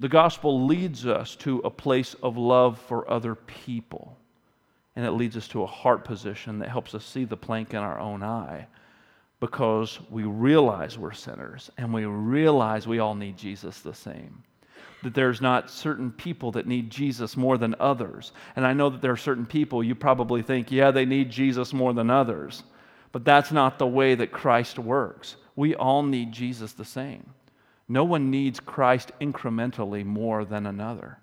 [0.00, 4.16] The gospel leads us to a place of love for other people.
[4.94, 7.78] And it leads us to a heart position that helps us see the plank in
[7.78, 8.66] our own eye
[9.40, 14.42] because we realize we're sinners and we realize we all need Jesus the same.
[15.02, 18.32] That there's not certain people that need Jesus more than others.
[18.56, 21.72] And I know that there are certain people you probably think, yeah, they need Jesus
[21.72, 22.64] more than others.
[23.12, 25.36] But that's not the way that Christ works.
[25.56, 27.30] We all need Jesus the same.
[27.88, 31.18] No one needs Christ incrementally more than another.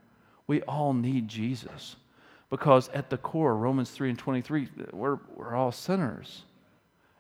[0.47, 1.95] We all need Jesus
[2.49, 6.43] because at the core, Romans 3 and 23, we're, we're all sinners.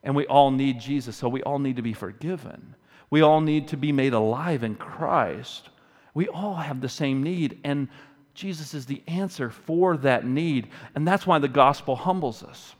[0.03, 2.75] And we all need Jesus, so we all need to be forgiven.
[3.09, 5.69] We all need to be made alive in Christ.
[6.13, 7.87] We all have the same need, and
[8.35, 10.67] Jesus is the answer for that need.
[10.93, 12.75] And that's why the gospel humbles us.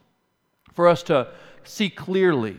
[0.74, 1.30] For us to
[1.66, 2.58] see clearly,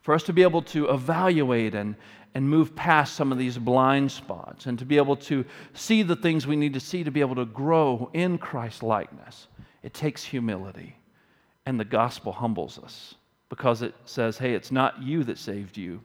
[0.00, 1.94] for us to be able to evaluate and,
[2.34, 6.16] and move past some of these blind spots, and to be able to see the
[6.16, 9.48] things we need to see to be able to grow in Christ likeness.
[9.82, 10.96] It takes humility,
[11.66, 13.14] and the gospel humbles us
[13.48, 16.02] because it says, hey, it's not you that saved you,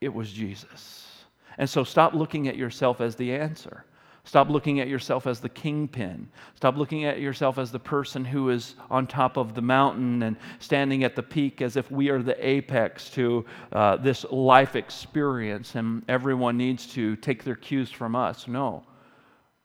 [0.00, 1.24] it was Jesus.
[1.58, 3.84] And so stop looking at yourself as the answer.
[4.24, 6.28] Stop looking at yourself as the kingpin.
[6.54, 10.36] Stop looking at yourself as the person who is on top of the mountain and
[10.58, 15.74] standing at the peak as if we are the apex to uh, this life experience
[15.74, 18.46] and everyone needs to take their cues from us.
[18.46, 18.84] No.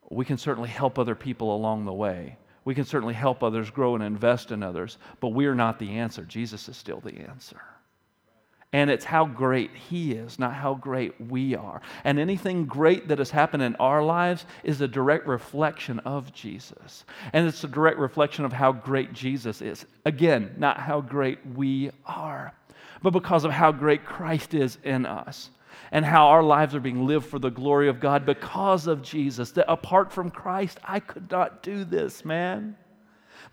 [0.10, 2.38] We can certainly help other people along the way.
[2.64, 5.98] We can certainly help others grow and invest in others, but we are not the
[5.98, 6.24] answer.
[6.24, 7.62] Jesus is still the answer.
[8.76, 11.82] And it's how great He is, not how great we are.
[12.04, 17.06] And anything great that has happened in our lives is a direct reflection of Jesus.
[17.32, 19.86] And it's a direct reflection of how great Jesus is.
[20.04, 22.54] Again, not how great we are,
[23.02, 25.52] but because of how great Christ is in us
[25.94, 29.52] and how our lives are being lived for the glory of God because of Jesus.
[29.52, 32.76] That apart from Christ, I could not do this, man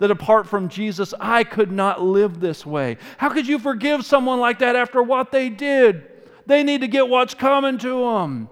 [0.03, 2.97] that apart from Jesus, I could not live this way.
[3.19, 6.03] How could you forgive someone like that after what they did?
[6.45, 8.49] They need to get what's coming to them.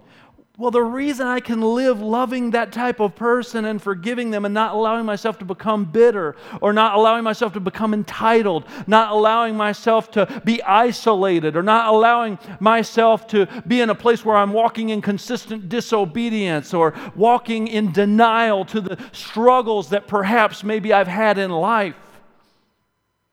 [0.61, 4.53] Well, the reason I can live loving that type of person and forgiving them and
[4.53, 9.57] not allowing myself to become bitter or not allowing myself to become entitled, not allowing
[9.57, 14.53] myself to be isolated or not allowing myself to be in a place where I'm
[14.53, 21.09] walking in consistent disobedience or walking in denial to the struggles that perhaps maybe I've
[21.09, 21.96] had in life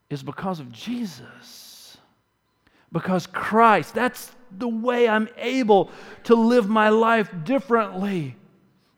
[0.09, 1.97] is because of Jesus.
[2.89, 5.91] Because Christ, that's the way I'm able
[6.25, 8.35] to live my life differently.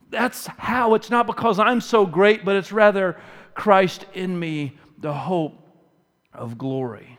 [0.10, 0.96] That's how.
[0.96, 3.18] It's not because I'm so great, but it's rather
[3.54, 5.56] Christ in me, the hope
[6.34, 7.18] of glory.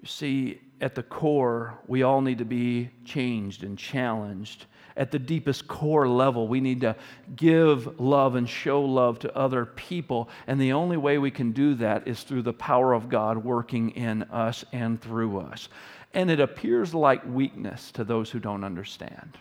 [0.00, 4.66] You see, at the core, we all need to be changed and challenged.
[4.96, 6.96] At the deepest core level, we need to
[7.36, 10.28] give love and show love to other people.
[10.46, 13.90] And the only way we can do that is through the power of God working
[13.90, 15.68] in us and through us
[16.12, 19.38] and it appears like weakness to those who don't understand.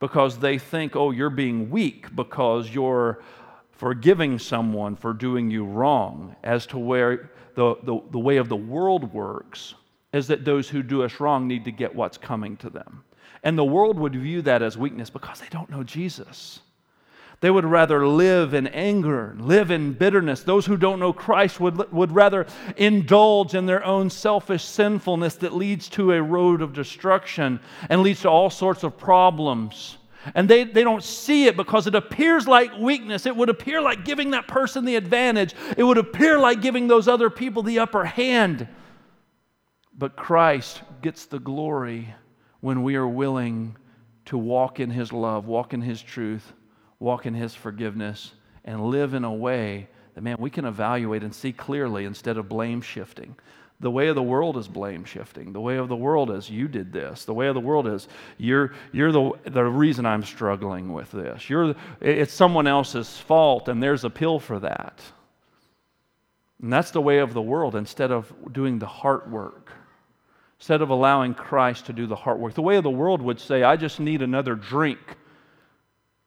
[0.00, 3.22] Because they think, oh, you're being weak because you're
[3.72, 8.56] forgiving someone for doing you wrong, as to where the, the, the way of the
[8.56, 9.74] world works
[10.12, 13.02] is that those who do us wrong need to get what's coming to them.
[13.42, 16.60] And the world would view that as weakness because they don't know Jesus.
[17.44, 20.42] They would rather live in anger, live in bitterness.
[20.42, 22.46] Those who don't know Christ would, would rather
[22.78, 28.22] indulge in their own selfish sinfulness that leads to a road of destruction and leads
[28.22, 29.98] to all sorts of problems.
[30.34, 33.26] And they, they don't see it because it appears like weakness.
[33.26, 35.54] It would appear like giving that person the advantage.
[35.76, 38.66] It would appear like giving those other people the upper hand.
[39.92, 42.14] But Christ gets the glory
[42.60, 43.76] when we are willing
[44.24, 46.54] to walk in His love, walk in His truth,
[47.04, 48.32] walk in His forgiveness,
[48.64, 52.48] and live in a way that, man, we can evaluate and see clearly instead of
[52.48, 53.36] blame shifting.
[53.80, 55.52] The way of the world is blame shifting.
[55.52, 57.24] The way of the world is you did this.
[57.24, 61.50] The way of the world is you're, you're the, the reason I'm struggling with this.
[61.50, 65.00] You're, it's someone else's fault, and there's a pill for that.
[66.62, 69.72] And that's the way of the world instead of doing the heart work,
[70.58, 72.54] instead of allowing Christ to do the heart work.
[72.54, 75.00] The way of the world would say, I just need another drink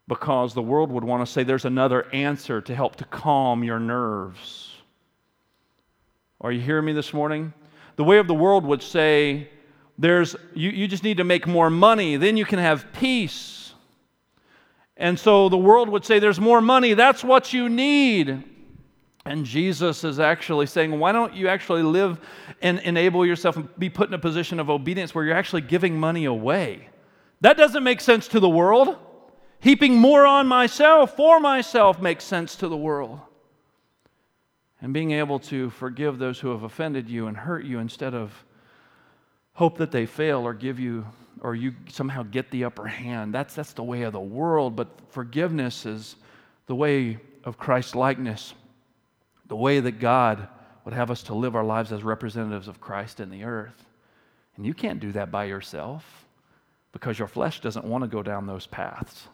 [0.08, 3.80] because the world would want to say there's another answer to help to calm your
[3.80, 4.74] nerves.
[6.40, 7.54] Are you hearing me this morning?
[7.96, 9.50] The way of the world would say
[9.98, 13.74] there's you, you just need to make more money, then you can have peace.
[14.96, 18.44] And so the world would say there's more money, that's what you need.
[19.26, 22.20] And Jesus is actually saying, why don't you actually live
[22.62, 26.00] and enable yourself and be put in a position of obedience where you're actually giving
[26.00, 26.88] money away?
[27.42, 28.96] That doesn't make sense to the world.
[29.60, 33.20] Heaping more on myself for myself makes sense to the world.
[34.82, 38.44] And being able to forgive those who have offended you and hurt you instead of
[39.54, 41.06] hope that they fail or give you
[41.42, 43.34] or you somehow get the upper hand.
[43.34, 46.16] That's, that's the way of the world, but forgiveness is
[46.68, 48.54] the way of Christ likeness,
[49.48, 50.48] the way that God
[50.86, 53.86] would have us to live our lives as representatives of Christ in the earth.
[54.56, 56.26] And you can't do that by yourself
[56.92, 59.28] because your flesh doesn't want to go down those paths.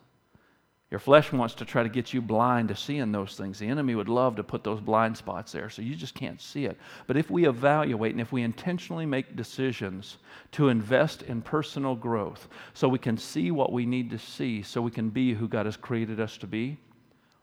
[0.93, 3.57] Your flesh wants to try to get you blind to seeing those things.
[3.57, 6.65] The enemy would love to put those blind spots there so you just can't see
[6.65, 6.77] it.
[7.07, 10.17] But if we evaluate and if we intentionally make decisions
[10.51, 14.83] to invest in personal growth so we can see what we need to see, so
[14.83, 16.77] we can be who God has created us to be,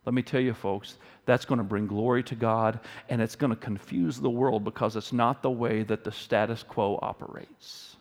[0.06, 2.78] let me tell you, folks, that's going to bring glory to God
[3.08, 6.62] and it's going to confuse the world because it's not the way that the status
[6.62, 7.96] quo operates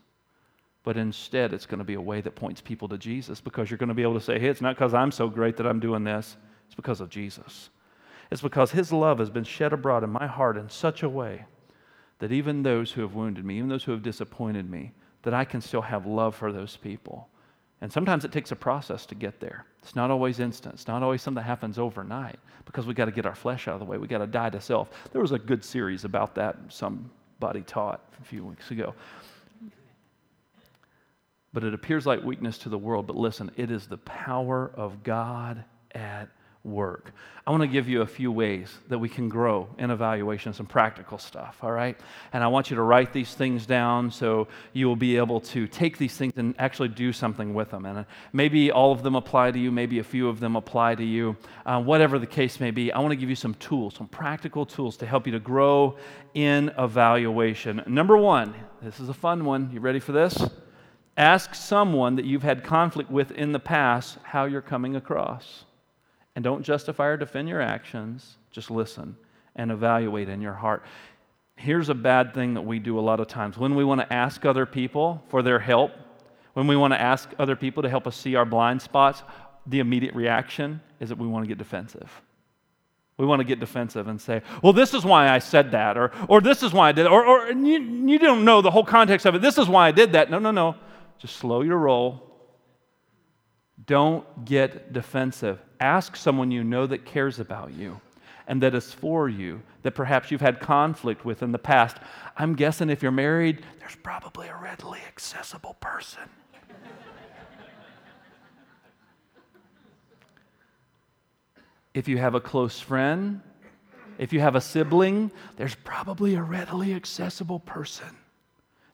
[0.84, 3.78] but instead it's going to be a way that points people to Jesus because you're
[3.78, 5.80] going to be able to say, hey, it's not because I'm so great that I'm
[5.80, 7.70] doing this, it's because of Jesus.
[8.32, 11.46] It's because His love has been shed abroad in my heart in such a way
[12.20, 14.92] that even those who have wounded me, even those who have disappointed me,
[15.24, 17.28] that I can still have love for those people.
[17.82, 19.66] And sometimes it takes a process to get there.
[19.82, 20.76] It's not always instant.
[20.76, 23.76] It's not always something that happens overnight because we got to get our flesh out
[23.76, 23.98] of the way.
[23.98, 24.90] We got to die to self.
[25.12, 28.94] There was a good series about that somebody taught a few weeks ago
[31.54, 33.08] but it appears like weakness to the world.
[33.08, 36.30] But listen, it is the power of God at
[36.64, 37.14] work.
[37.47, 40.66] I want to give you a few ways that we can grow in evaluation, some
[40.66, 41.97] practical stuff, all right?
[42.34, 45.68] And I want you to write these things down so you will be able to
[45.68, 47.86] take these things and actually do something with them.
[47.86, 51.04] And maybe all of them apply to you, maybe a few of them apply to
[51.04, 51.38] you.
[51.66, 54.66] Uh, whatever the case may be, I want to give you some tools, some practical
[54.66, 55.97] tools to help you to grow
[56.34, 57.82] in evaluation.
[57.88, 59.72] Number one, this is a fun one.
[59.74, 60.38] You ready for this?
[61.20, 65.66] Ask someone that you've had conflict with in the past how you're coming across.
[66.34, 69.18] And don't justify or defend your actions, just listen
[69.54, 70.82] and evaluate in your heart.
[71.58, 73.58] Here's a bad thing that we do a lot of times.
[73.58, 75.92] When we want to ask other people for their help,
[76.54, 79.22] when we want to ask other people to help us see our blind spots,
[79.68, 82.10] the immediate reaction is that we want to get defensive.
[83.18, 86.14] We want to get defensive and say, well, this is why I said that, or,
[86.30, 88.86] or this is why I did it, or, or you, you don't know the whole
[88.86, 89.42] context of it.
[89.42, 90.32] This is why I did that.
[90.32, 90.76] No, no, no.
[91.20, 92.26] Just slow your roll.
[93.86, 95.60] Don't get defensive.
[95.80, 98.00] Ask someone you know that cares about you
[98.48, 101.98] and that is for you, that perhaps you've had conflict with in the past.
[102.36, 106.24] I'm guessing if you're married, there's probably a readily accessible person.
[111.94, 113.42] if you have a close friend,
[114.18, 118.18] if you have a sibling, there's probably a readily accessible person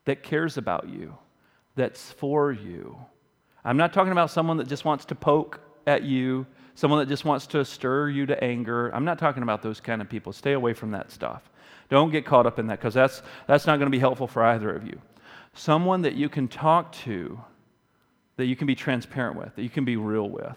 [0.04, 1.18] that cares about you
[1.76, 2.98] that's for you.
[3.64, 6.46] I'm not talking about someone that just wants to poke at you,
[6.76, 8.90] someone that just wants to stir you to anger.
[8.94, 10.34] I'm not talking about those kind of people.
[10.34, 11.50] Stay away from that stuff.
[11.90, 14.44] Don't get caught up in that because that's, that's not going to be helpful for
[14.44, 15.00] either of you.
[15.54, 17.40] Someone that you can talk to,
[18.38, 20.56] that you can be transparent with, that you can be real with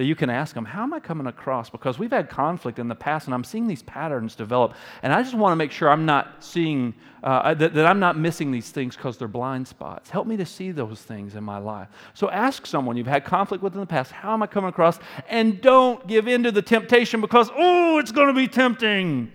[0.00, 1.68] that you can ask them, How am I coming across?
[1.68, 4.72] Because we've had conflict in the past and I'm seeing these patterns develop.
[5.02, 8.16] And I just want to make sure I'm not seeing, uh, that, that, I'm not
[8.16, 10.08] missing these things because they're blind spots.
[10.08, 11.88] Help me to see those things in my life.
[12.14, 14.98] So ask someone you've had conflict with in the past, How am I coming across?
[15.28, 19.30] And don't give in to the temptation because, oh, it's going to be tempting.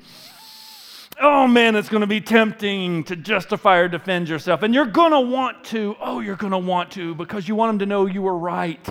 [1.21, 4.63] Oh man, it's going to be tempting to justify or defend yourself.
[4.63, 7.69] And you're going to want to, oh, you're going to want to because you want
[7.69, 8.83] them to know you were right.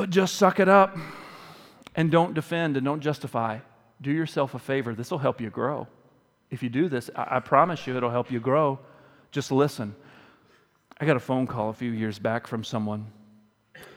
[0.00, 0.96] But just suck it up
[1.94, 3.58] and don't defend and don't justify.
[4.00, 4.94] Do yourself a favor.
[4.94, 5.88] This will help you grow.
[6.48, 8.78] If you do this, I, I promise you it'll help you grow.
[9.30, 9.94] Just listen.
[10.98, 13.12] I got a phone call a few years back from someone,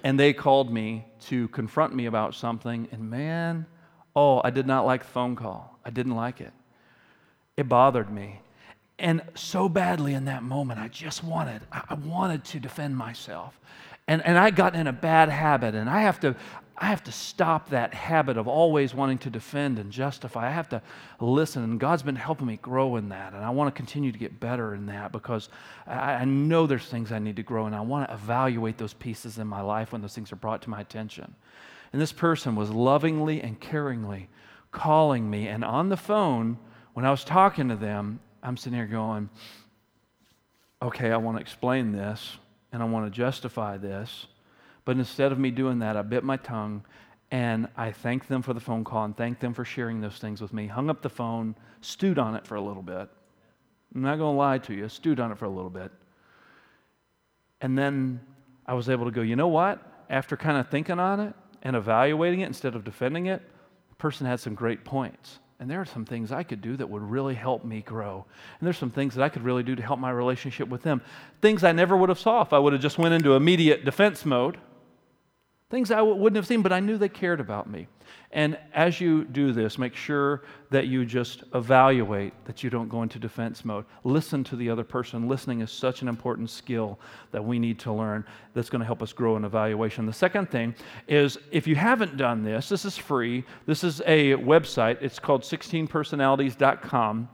[0.03, 3.65] and they called me to confront me about something, and man,
[4.13, 5.79] oh, I did not like the phone call.
[5.85, 6.51] I didn't like it.
[7.55, 8.41] It bothered me.
[8.99, 13.57] And so badly in that moment, I just wanted, I wanted to defend myself.
[14.07, 16.35] And, and I got in a bad habit, and I have to,
[16.77, 20.47] I have to stop that habit of always wanting to defend and justify.
[20.47, 20.81] I have to
[21.21, 24.17] listen, and God's been helping me grow in that, and I want to continue to
[24.17, 25.47] get better in that because
[25.87, 28.93] I, I know there's things I need to grow, and I want to evaluate those
[28.93, 31.33] pieces in my life when those things are brought to my attention.
[31.93, 34.27] And this person was lovingly and caringly
[34.71, 36.57] calling me, and on the phone,
[36.93, 39.29] when I was talking to them, I'm sitting here going,
[40.81, 42.37] okay, I want to explain this,
[42.73, 44.25] and I want to justify this
[44.85, 46.83] but instead of me doing that, I bit my tongue
[47.31, 50.41] and I thanked them for the phone call and thanked them for sharing those things
[50.41, 50.67] with me.
[50.67, 53.09] Hung up the phone, stewed on it for a little bit.
[53.95, 55.91] I'm not going to lie to you, stewed on it for a little bit.
[57.61, 58.19] And then
[58.65, 59.81] I was able to go, you know what?
[60.09, 63.41] After kind of thinking on it and evaluating it instead of defending it,
[63.89, 65.39] the person had some great points.
[65.59, 68.25] And there are some things I could do that would really help me grow.
[68.59, 71.01] And there's some things that I could really do to help my relationship with them.
[71.41, 74.25] Things I never would have saw if I would have just went into immediate defense
[74.25, 74.57] mode
[75.73, 77.87] Things I wouldn't have seen, but I knew they cared about me.
[78.29, 83.01] And as you do this, make sure that you just evaluate that you don't go
[83.01, 83.85] into defense mode.
[84.03, 85.27] Listen to the other person.
[85.27, 86.99] Listening is such an important skill
[87.31, 90.05] that we need to learn that's going to help us grow in evaluation.
[90.05, 90.75] The second thing
[91.07, 93.43] is if you haven't done this, this is free.
[93.65, 95.01] This is a website.
[95.01, 97.29] It's called 16personalities.com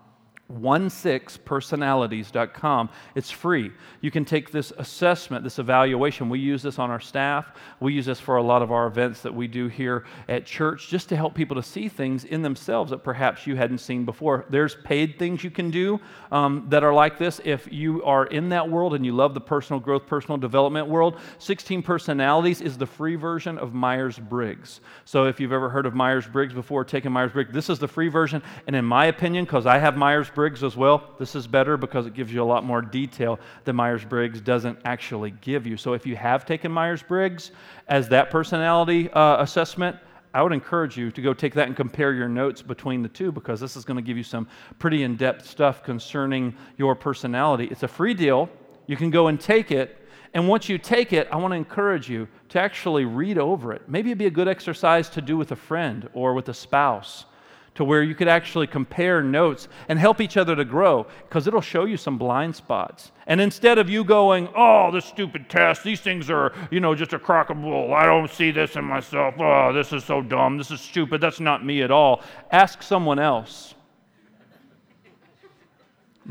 [0.54, 2.90] 16personalities.com.
[3.16, 3.72] It's free.
[4.02, 6.30] You can take this assessment, this evaluation.
[6.30, 7.54] We use this on our staff.
[7.80, 10.88] We use this for a lot of our events that we do here at church
[10.88, 14.46] just to help people to see things in themselves that perhaps you hadn't seen before.
[14.50, 16.00] There's paid things you can do
[16.32, 17.40] um, that are like this.
[17.44, 21.20] If you are in that world and you love the personal growth, personal development world,
[21.38, 24.82] 16 Personalities is the free version of Myers Briggs.
[25.06, 27.88] So if you've ever heard of Myers Briggs before, taking Myers Briggs, this is the
[27.88, 28.42] free version.
[28.68, 31.16] And in my opinion, because I have Myers Briggs as well.
[31.20, 34.80] This is better because it gives you a lot more detail that Myers Briggs doesn't
[34.86, 35.78] actually give you.
[35.78, 37.52] So if you have taken Myers Briggs
[37.88, 39.98] as that personality uh, assessment,
[40.34, 43.32] I would encourage you to go take that and compare your notes between the two
[43.32, 47.68] because this is going to give you some pretty in depth stuff concerning your personality.
[47.72, 48.50] It's a free deal.
[48.88, 49.98] You can go and take it.
[50.34, 53.82] And once you take it, I want to encourage you to actually read over it.
[53.88, 57.26] Maybe it'd be a good exercise to do with a friend or with a spouse
[57.76, 61.62] to where you could actually compare notes and help each other to grow because it'll
[61.62, 63.12] show you some blind spots.
[63.28, 67.14] And instead of you going, oh, this stupid test, these things are, you know, just
[67.14, 67.94] a crock of bull.
[67.94, 69.36] I don't see this in myself.
[69.40, 70.58] Oh, this is so dumb.
[70.58, 71.22] This is stupid.
[71.22, 72.22] That's not me at all.
[72.52, 73.76] Ask someone else.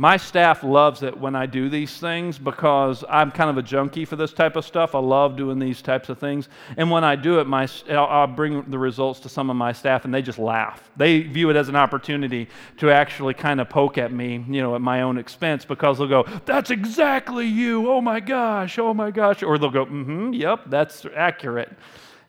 [0.00, 4.04] My staff loves it when I do these things because I'm kind of a junkie
[4.04, 4.94] for this type of stuff.
[4.94, 6.48] I love doing these types of things.
[6.76, 10.04] And when I do it, my, I'll bring the results to some of my staff
[10.04, 10.88] and they just laugh.
[10.96, 14.76] They view it as an opportunity to actually kind of poke at me, you know,
[14.76, 17.90] at my own expense because they'll go, That's exactly you.
[17.90, 18.78] Oh my gosh.
[18.78, 19.42] Oh my gosh.
[19.42, 20.32] Or they'll go, Mm hmm.
[20.32, 21.76] Yep, that's accurate.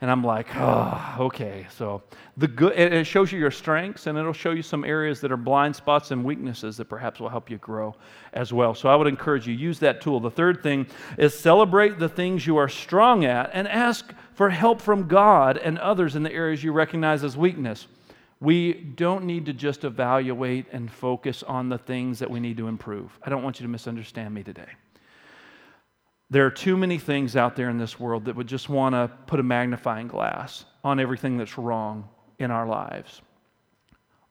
[0.01, 1.67] And I'm like, oh, okay.
[1.75, 2.01] So
[2.37, 5.37] the good, it shows you your strengths and it'll show you some areas that are
[5.37, 7.93] blind spots and weaknesses that perhaps will help you grow
[8.31, 8.73] as well.
[8.73, 10.21] So I would encourage you use that tool.
[10.21, 10.87] The third thing
[11.17, 15.77] is celebrate the things you are strong at and ask for help from God and
[15.77, 17.87] others in the areas you recognize as weakness.
[18.39, 22.69] We don't need to just evaluate and focus on the things that we need to
[22.69, 23.19] improve.
[23.21, 24.69] I don't want you to misunderstand me today.
[26.31, 29.09] There are too many things out there in this world that would just want to
[29.25, 32.07] put a magnifying glass on everything that's wrong
[32.37, 33.21] in our lives.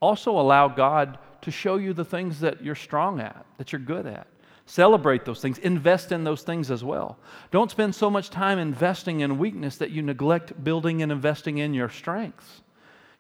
[0.01, 4.07] Also, allow God to show you the things that you're strong at, that you're good
[4.07, 4.29] at.
[4.67, 5.59] Celebrate those things.
[5.59, 7.19] Invest in those things as well.
[7.51, 11.75] Don't spend so much time investing in weakness that you neglect building and investing in
[11.75, 12.61] your strengths.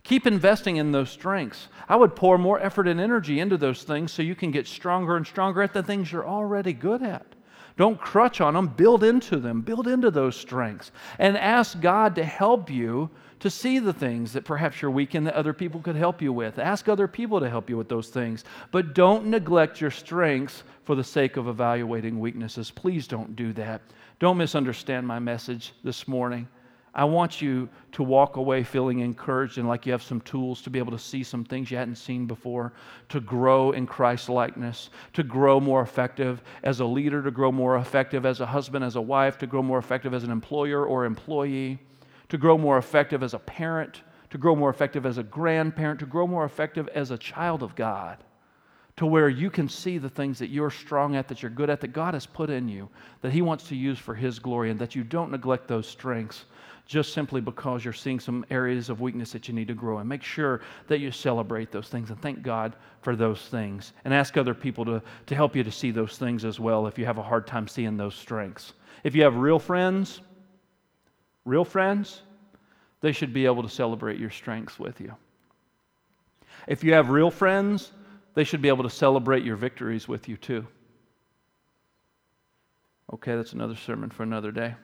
[0.04, 1.68] Keep investing in those strengths.
[1.88, 5.16] I would pour more effort and energy into those things so you can get stronger
[5.16, 7.34] and stronger at the things you're already good at.
[7.78, 12.24] Don't crutch on them, build into them, build into those strengths, and ask God to
[12.24, 13.08] help you
[13.38, 16.32] to see the things that perhaps you're weak in that other people could help you
[16.32, 16.58] with.
[16.58, 18.44] Ask other people to help you with those things.
[18.72, 22.72] But don't neglect your strengths for the sake of evaluating weaknesses.
[22.72, 23.80] Please don't do that.
[24.18, 26.48] Don't misunderstand my message this morning.
[26.94, 30.70] I want you to walk away feeling encouraged and like you have some tools to
[30.70, 32.72] be able to see some things you hadn't seen before,
[33.10, 37.76] to grow in Christ likeness, to grow more effective as a leader, to grow more
[37.76, 41.04] effective as a husband, as a wife, to grow more effective as an employer or
[41.04, 41.78] employee,
[42.28, 46.06] to grow more effective as a parent, to grow more effective as a grandparent, to
[46.06, 48.18] grow more effective as a child of God,
[48.96, 51.80] to where you can see the things that you're strong at, that you're good at,
[51.80, 52.88] that God has put in you,
[53.20, 56.44] that He wants to use for His glory, and that you don't neglect those strengths
[56.88, 60.08] just simply because you're seeing some areas of weakness that you need to grow in.
[60.08, 63.92] Make sure that you celebrate those things and thank God for those things.
[64.06, 66.98] And ask other people to, to help you to see those things as well if
[66.98, 68.72] you have a hard time seeing those strengths.
[69.04, 70.22] If you have real friends,
[71.44, 72.22] real friends,
[73.02, 75.14] they should be able to celebrate your strengths with you.
[76.66, 77.92] If you have real friends,
[78.32, 80.66] they should be able to celebrate your victories with you too.
[83.12, 84.74] Okay, that's another sermon for another day.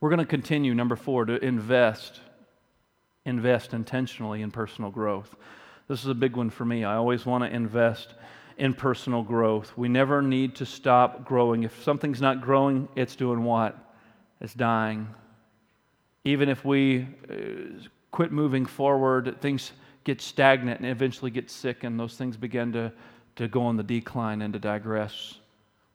[0.00, 2.20] We're going to continue, number four, to invest,
[3.24, 5.34] invest intentionally in personal growth.
[5.88, 6.84] This is a big one for me.
[6.84, 8.14] I always want to invest
[8.58, 9.72] in personal growth.
[9.76, 11.64] We never need to stop growing.
[11.64, 13.76] If something's not growing, it's doing what?
[14.40, 15.08] It's dying.
[16.24, 19.72] Even if we uh, quit moving forward, things
[20.04, 22.92] get stagnant and eventually get sick, and those things begin to,
[23.36, 25.38] to go on the decline and to digress.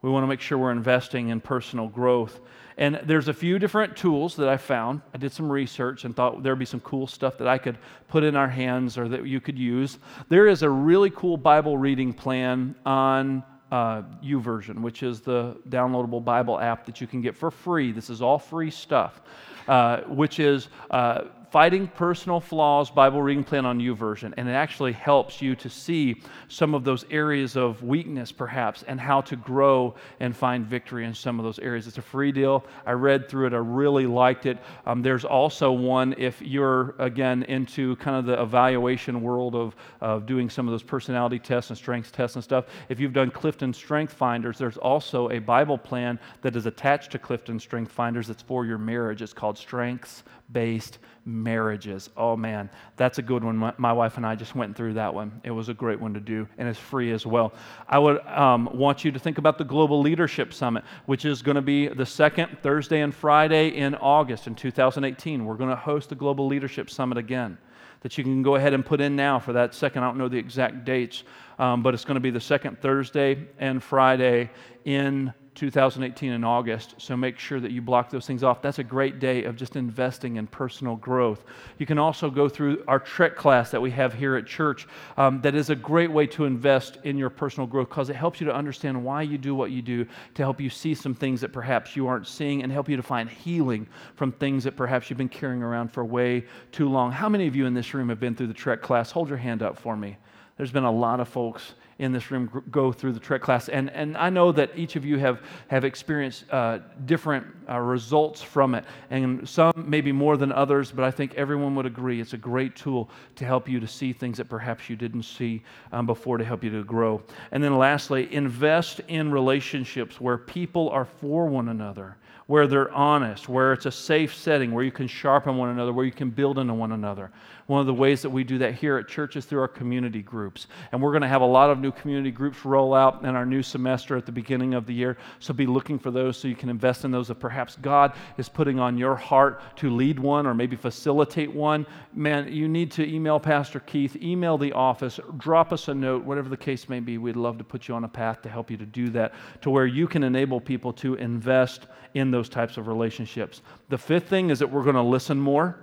[0.04, 2.42] We want to make sure we're investing in personal growth.
[2.78, 5.02] And there's a few different tools that I found.
[5.14, 7.78] I did some research and thought there'd be some cool stuff that I could
[8.10, 10.00] put in our hands or that you could use.
[10.28, 16.24] There is a really cool Bible reading plan on uh, YouVersion, which is the downloadable
[16.24, 17.94] Bible app that you can get for free.
[17.94, 19.22] This is all free stuff,
[19.70, 20.68] uh, which is.
[20.92, 21.24] Uh,
[21.54, 24.34] Fighting Personal Flaws Bible Reading Plan on YouVersion.
[24.38, 29.00] and it actually helps you to see some of those areas of weakness, perhaps, and
[29.00, 31.86] how to grow and find victory in some of those areas.
[31.86, 32.66] It's a free deal.
[32.88, 34.58] I read through it, I really liked it.
[34.88, 40.26] Um, there's also one if you're, again, into kind of the evaluation world of, of
[40.26, 42.66] doing some of those personality tests and strengths tests and stuff.
[42.90, 47.20] If you've done Clifton Strength Finders, there's also a Bible plan that is attached to
[47.20, 49.22] Clifton Strength Finders that's for your marriage.
[49.22, 52.10] It's called Strengths Based marriages.
[52.18, 53.56] Oh man, that's a good one.
[53.56, 55.42] My, my, wife and I just went through that one.
[55.44, 57.54] It was a great one to do, and it's free as well.
[57.88, 61.56] I would um, want you to think about the Global Leadership Summit, which is going
[61.56, 65.46] to be the second Thursday and Friday in August in 2018.
[65.46, 67.58] We're going to host the Global Leadership Summit again.
[68.02, 70.04] That you can go ahead and put in now for that second.
[70.04, 71.24] I don't know the exact dates,
[71.58, 74.50] um, but it's going to be the second Thursday and Friday
[74.84, 78.62] in 2018 in August, so make sure that you block those things off.
[78.62, 81.44] That's a great day of just investing in personal growth.
[81.78, 84.88] You can also go through our Trek class that we have here at church.
[85.18, 88.42] Um, that is a great way to invest in your personal growth because it helps
[88.42, 91.42] you to understand why you do what you do, to help you see some things
[91.42, 95.10] that perhaps you aren't seeing, and help you to find healing from things that perhaps
[95.10, 97.12] you've been carrying around for way too long.
[97.12, 99.12] How many of you in this room have been through the Trek class?
[99.12, 100.18] Hold your hand up for me.
[100.58, 103.70] There's been a lot of folks in this room go through the Trek class.
[103.70, 108.42] And, and I know that each of you have, have experienced uh, different uh, results
[108.42, 108.86] from it.
[109.10, 112.76] And some maybe more than others, but I think everyone would agree it's a great
[112.76, 116.46] tool to help you to see things that perhaps you didn't see um, before to
[116.46, 117.22] help you to grow.
[117.52, 122.18] And then lastly, invest in relationships where people are for one another
[122.48, 126.06] where they're honest, where it's a safe setting, where you can sharpen one another, where
[126.06, 127.32] you can build into one another.
[127.68, 130.22] One of the ways that we do that here at church is through our community
[130.22, 130.68] groups.
[130.92, 133.46] And we're going to have a lot of new community groups roll out in our
[133.46, 135.18] new semester at the beginning of the year.
[135.40, 138.50] So be looking for those so you can invest in those that perhaps God is
[138.50, 141.86] putting on your heart to lead one or maybe facilitate one.
[142.14, 146.50] Man, you need to email Pastor Keith, email the office, drop us a note, whatever
[146.50, 147.18] the case may be.
[147.18, 149.70] We'd love to put you on a path to help you to do that, to
[149.70, 153.62] where you can enable people to invest in those types of relationships.
[153.90, 155.78] The fifth thing is that we're going to listen more.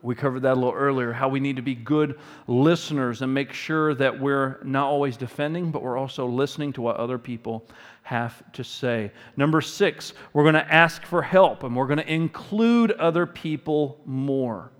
[0.00, 3.52] We covered that a little earlier, how we need to be good listeners and make
[3.52, 7.66] sure that we're not always defending, but we're also listening to what other people
[8.02, 9.10] have to say.
[9.36, 14.00] Number six, we're going to ask for help and we're going to include other people
[14.06, 14.70] more.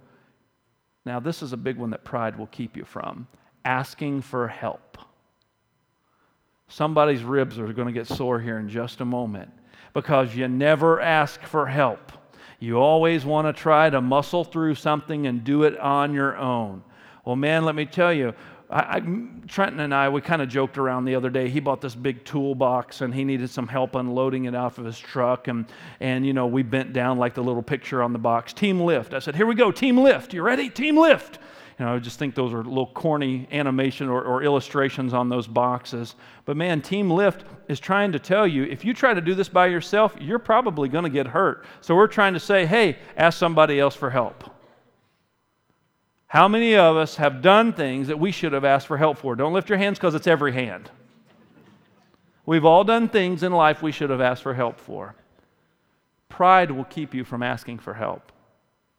[1.04, 3.26] Now, this is a big one that pride will keep you from
[3.64, 4.98] asking for help.
[6.68, 9.50] Somebody's ribs are going to get sore here in just a moment
[9.94, 12.12] because you never ask for help.
[12.58, 16.82] You always want to try to muscle through something and do it on your own.
[17.24, 18.34] Well, man, let me tell you,
[18.70, 19.02] I, I,
[19.46, 21.48] Trenton and I, we kind of joked around the other day.
[21.48, 24.98] He bought this big toolbox and he needed some help unloading it off of his
[24.98, 25.48] truck.
[25.48, 25.66] And,
[26.00, 29.14] and, you know, we bent down like the little picture on the box team lift.
[29.14, 30.34] I said, Here we go, team lift.
[30.34, 30.68] You ready?
[30.68, 31.38] Team lift.
[31.78, 35.46] You know, I just think those are little corny animation or, or illustrations on those
[35.46, 36.16] boxes.
[36.44, 39.48] But man, Team Lift is trying to tell you if you try to do this
[39.48, 41.64] by yourself, you're probably going to get hurt.
[41.80, 44.50] So we're trying to say, hey, ask somebody else for help.
[46.26, 49.36] How many of us have done things that we should have asked for help for?
[49.36, 50.90] Don't lift your hands because it's every hand.
[52.44, 55.14] We've all done things in life we should have asked for help for.
[56.28, 58.32] Pride will keep you from asking for help.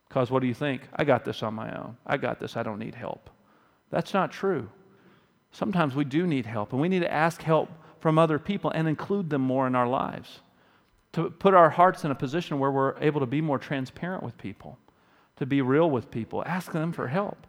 [0.09, 0.81] Because what do you think?
[0.95, 1.95] I got this on my own.
[2.05, 2.57] I got this.
[2.57, 3.29] I don't need help.
[3.91, 4.69] That's not true.
[5.51, 8.87] Sometimes we do need help, and we need to ask help from other people and
[8.87, 10.39] include them more in our lives.
[11.13, 14.37] To put our hearts in a position where we're able to be more transparent with
[14.37, 14.77] people,
[15.37, 17.47] to be real with people, ask them for help.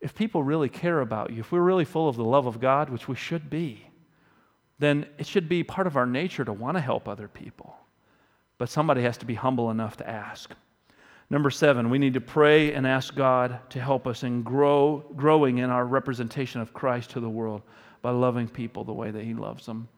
[0.00, 2.90] If people really care about you, if we're really full of the love of God,
[2.90, 3.86] which we should be,
[4.78, 7.76] then it should be part of our nature to want to help other people.
[8.58, 10.52] But somebody has to be humble enough to ask.
[11.32, 15.58] Number seven, we need to pray and ask God to help us in grow, growing
[15.58, 17.62] in our representation of Christ to the world
[18.02, 19.88] by loving people the way that He loves them.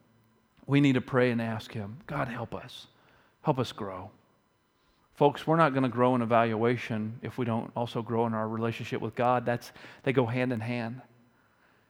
[0.65, 2.87] We need to pray and ask Him, God, help us.
[3.41, 4.11] Help us grow.
[5.15, 8.47] Folks, we're not going to grow in evaluation if we don't also grow in our
[8.47, 9.45] relationship with God.
[9.45, 9.73] That's,
[10.03, 11.01] they go hand in hand.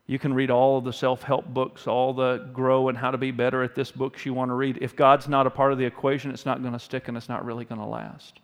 [0.08, 3.18] You can read all of the self help books, all the grow and how to
[3.20, 4.80] be better at this books you want to read.
[4.82, 7.30] If God's not a part of the equation, it's not going to stick and it's
[7.30, 8.39] not really going to last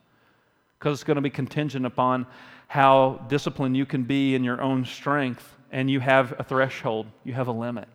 [0.82, 2.26] because it's going to be contingent upon
[2.66, 5.56] how disciplined you can be in your own strength.
[5.72, 7.88] And you have a threshold, you have a limit.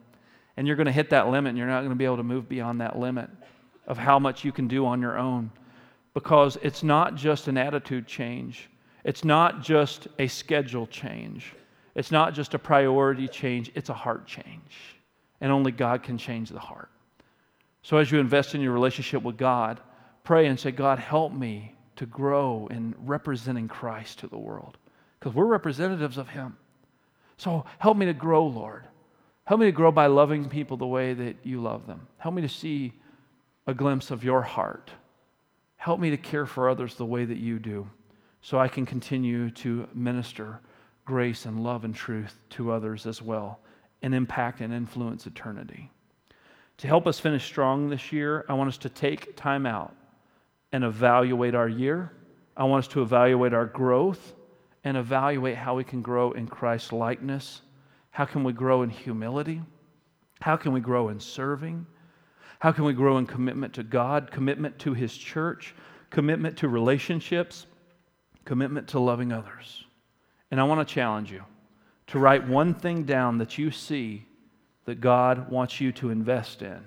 [0.56, 2.22] And you're going to hit that limit, and you're not going to be able to
[2.22, 3.28] move beyond that limit
[3.88, 5.50] of how much you can do on your own.
[6.14, 8.70] Because it's not just an attitude change,
[9.02, 11.54] it's not just a schedule change,
[11.96, 14.96] it's not just a priority change, it's a heart change.
[15.40, 16.88] And only God can change the heart.
[17.82, 19.80] So as you invest in your relationship with God,
[20.22, 24.78] pray and say, God, help me to grow in representing Christ to the world
[25.18, 26.56] because we're representatives of Him.
[27.36, 28.84] So help me to grow, Lord.
[29.44, 32.06] Help me to grow by loving people the way that you love them.
[32.18, 32.92] Help me to see
[33.66, 34.90] a glimpse of your heart.
[35.76, 37.88] Help me to care for others the way that you do
[38.40, 40.60] so I can continue to minister
[41.04, 43.60] grace and love and truth to others as well
[44.02, 45.90] and impact and influence eternity.
[46.78, 49.94] To help us finish strong this year, I want us to take time out
[50.76, 52.12] and evaluate our year.
[52.54, 54.34] I want us to evaluate our growth
[54.84, 57.62] and evaluate how we can grow in Christ's likeness.
[58.10, 59.62] How can we grow in humility?
[60.42, 61.86] How can we grow in serving?
[62.58, 65.74] How can we grow in commitment to God, commitment to His church,
[66.10, 67.64] commitment to relationships,
[68.44, 69.82] commitment to loving others?
[70.50, 71.42] And I want to challenge you
[72.08, 74.26] to write one thing down that you see
[74.84, 76.84] that God wants you to invest in.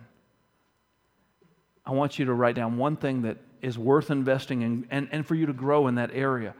[1.87, 5.25] I want you to write down one thing that is worth investing in and, and
[5.25, 6.53] for you to grow in that area,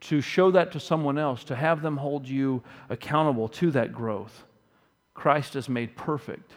[0.00, 4.44] to show that to someone else, to have them hold you accountable to that growth.
[5.14, 6.52] Christ is made perfect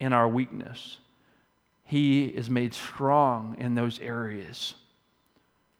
[0.00, 0.98] in our weakness.
[1.84, 4.74] He is made strong in those areas.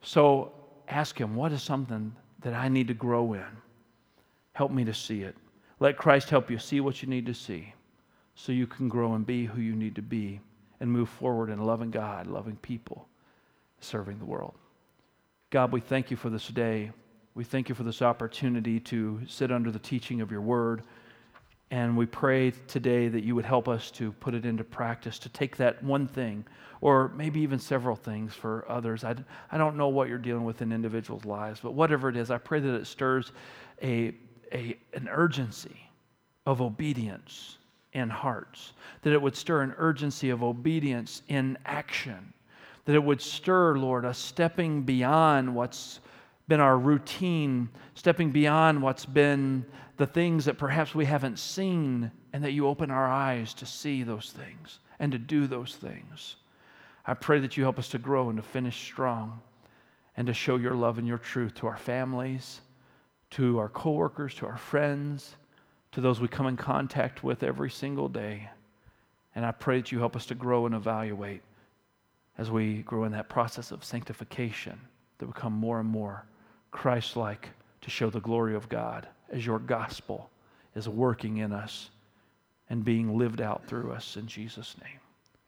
[0.01, 0.51] So
[0.87, 3.45] ask Him, what is something that I need to grow in?
[4.53, 5.35] Help me to see it.
[5.79, 7.73] Let Christ help you see what you need to see
[8.35, 10.39] so you can grow and be who you need to be
[10.79, 13.07] and move forward in loving God, loving people
[13.79, 14.55] serving the world.
[15.49, 16.91] God, we thank you for this day.
[17.33, 20.83] We thank you for this opportunity to sit under the teaching of your word.
[21.71, 25.29] And we pray today that you would help us to put it into practice, to
[25.29, 26.45] take that one thing,
[26.79, 29.03] or maybe even several things for others.
[29.03, 29.15] I,
[29.51, 32.37] I don't know what you're dealing with in individuals' lives, but whatever it is, I
[32.37, 33.31] pray that it stirs
[33.81, 34.15] a,
[34.53, 35.89] a, an urgency
[36.45, 37.57] of obedience
[37.93, 42.33] in hearts, that it would stir an urgency of obedience in action
[42.85, 45.99] that it would stir, Lord, us stepping beyond what's
[46.47, 49.65] been our routine, stepping beyond what's been
[49.97, 54.03] the things that perhaps we haven't seen, and that you open our eyes to see
[54.03, 56.35] those things and to do those things.
[57.05, 59.41] I pray that you help us to grow and to finish strong
[60.17, 62.61] and to show your love and your truth to our families,
[63.31, 65.35] to our coworkers, to our friends,
[65.91, 68.49] to those we come in contact with every single day.
[69.33, 71.41] And I pray that you help us to grow and evaluate
[72.37, 74.79] as we grow in that process of sanctification,
[75.19, 76.25] to become more and more
[76.71, 77.49] Christ like
[77.81, 80.29] to show the glory of God as your gospel
[80.75, 81.89] is working in us
[82.69, 84.99] and being lived out through us in Jesus' name.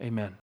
[0.01, 0.35] Amen.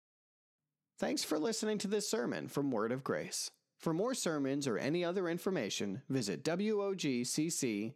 [0.98, 3.50] Thanks for listening to this sermon from Word of Grace.
[3.78, 7.92] For more sermons or any other information, visit WOGCC.com.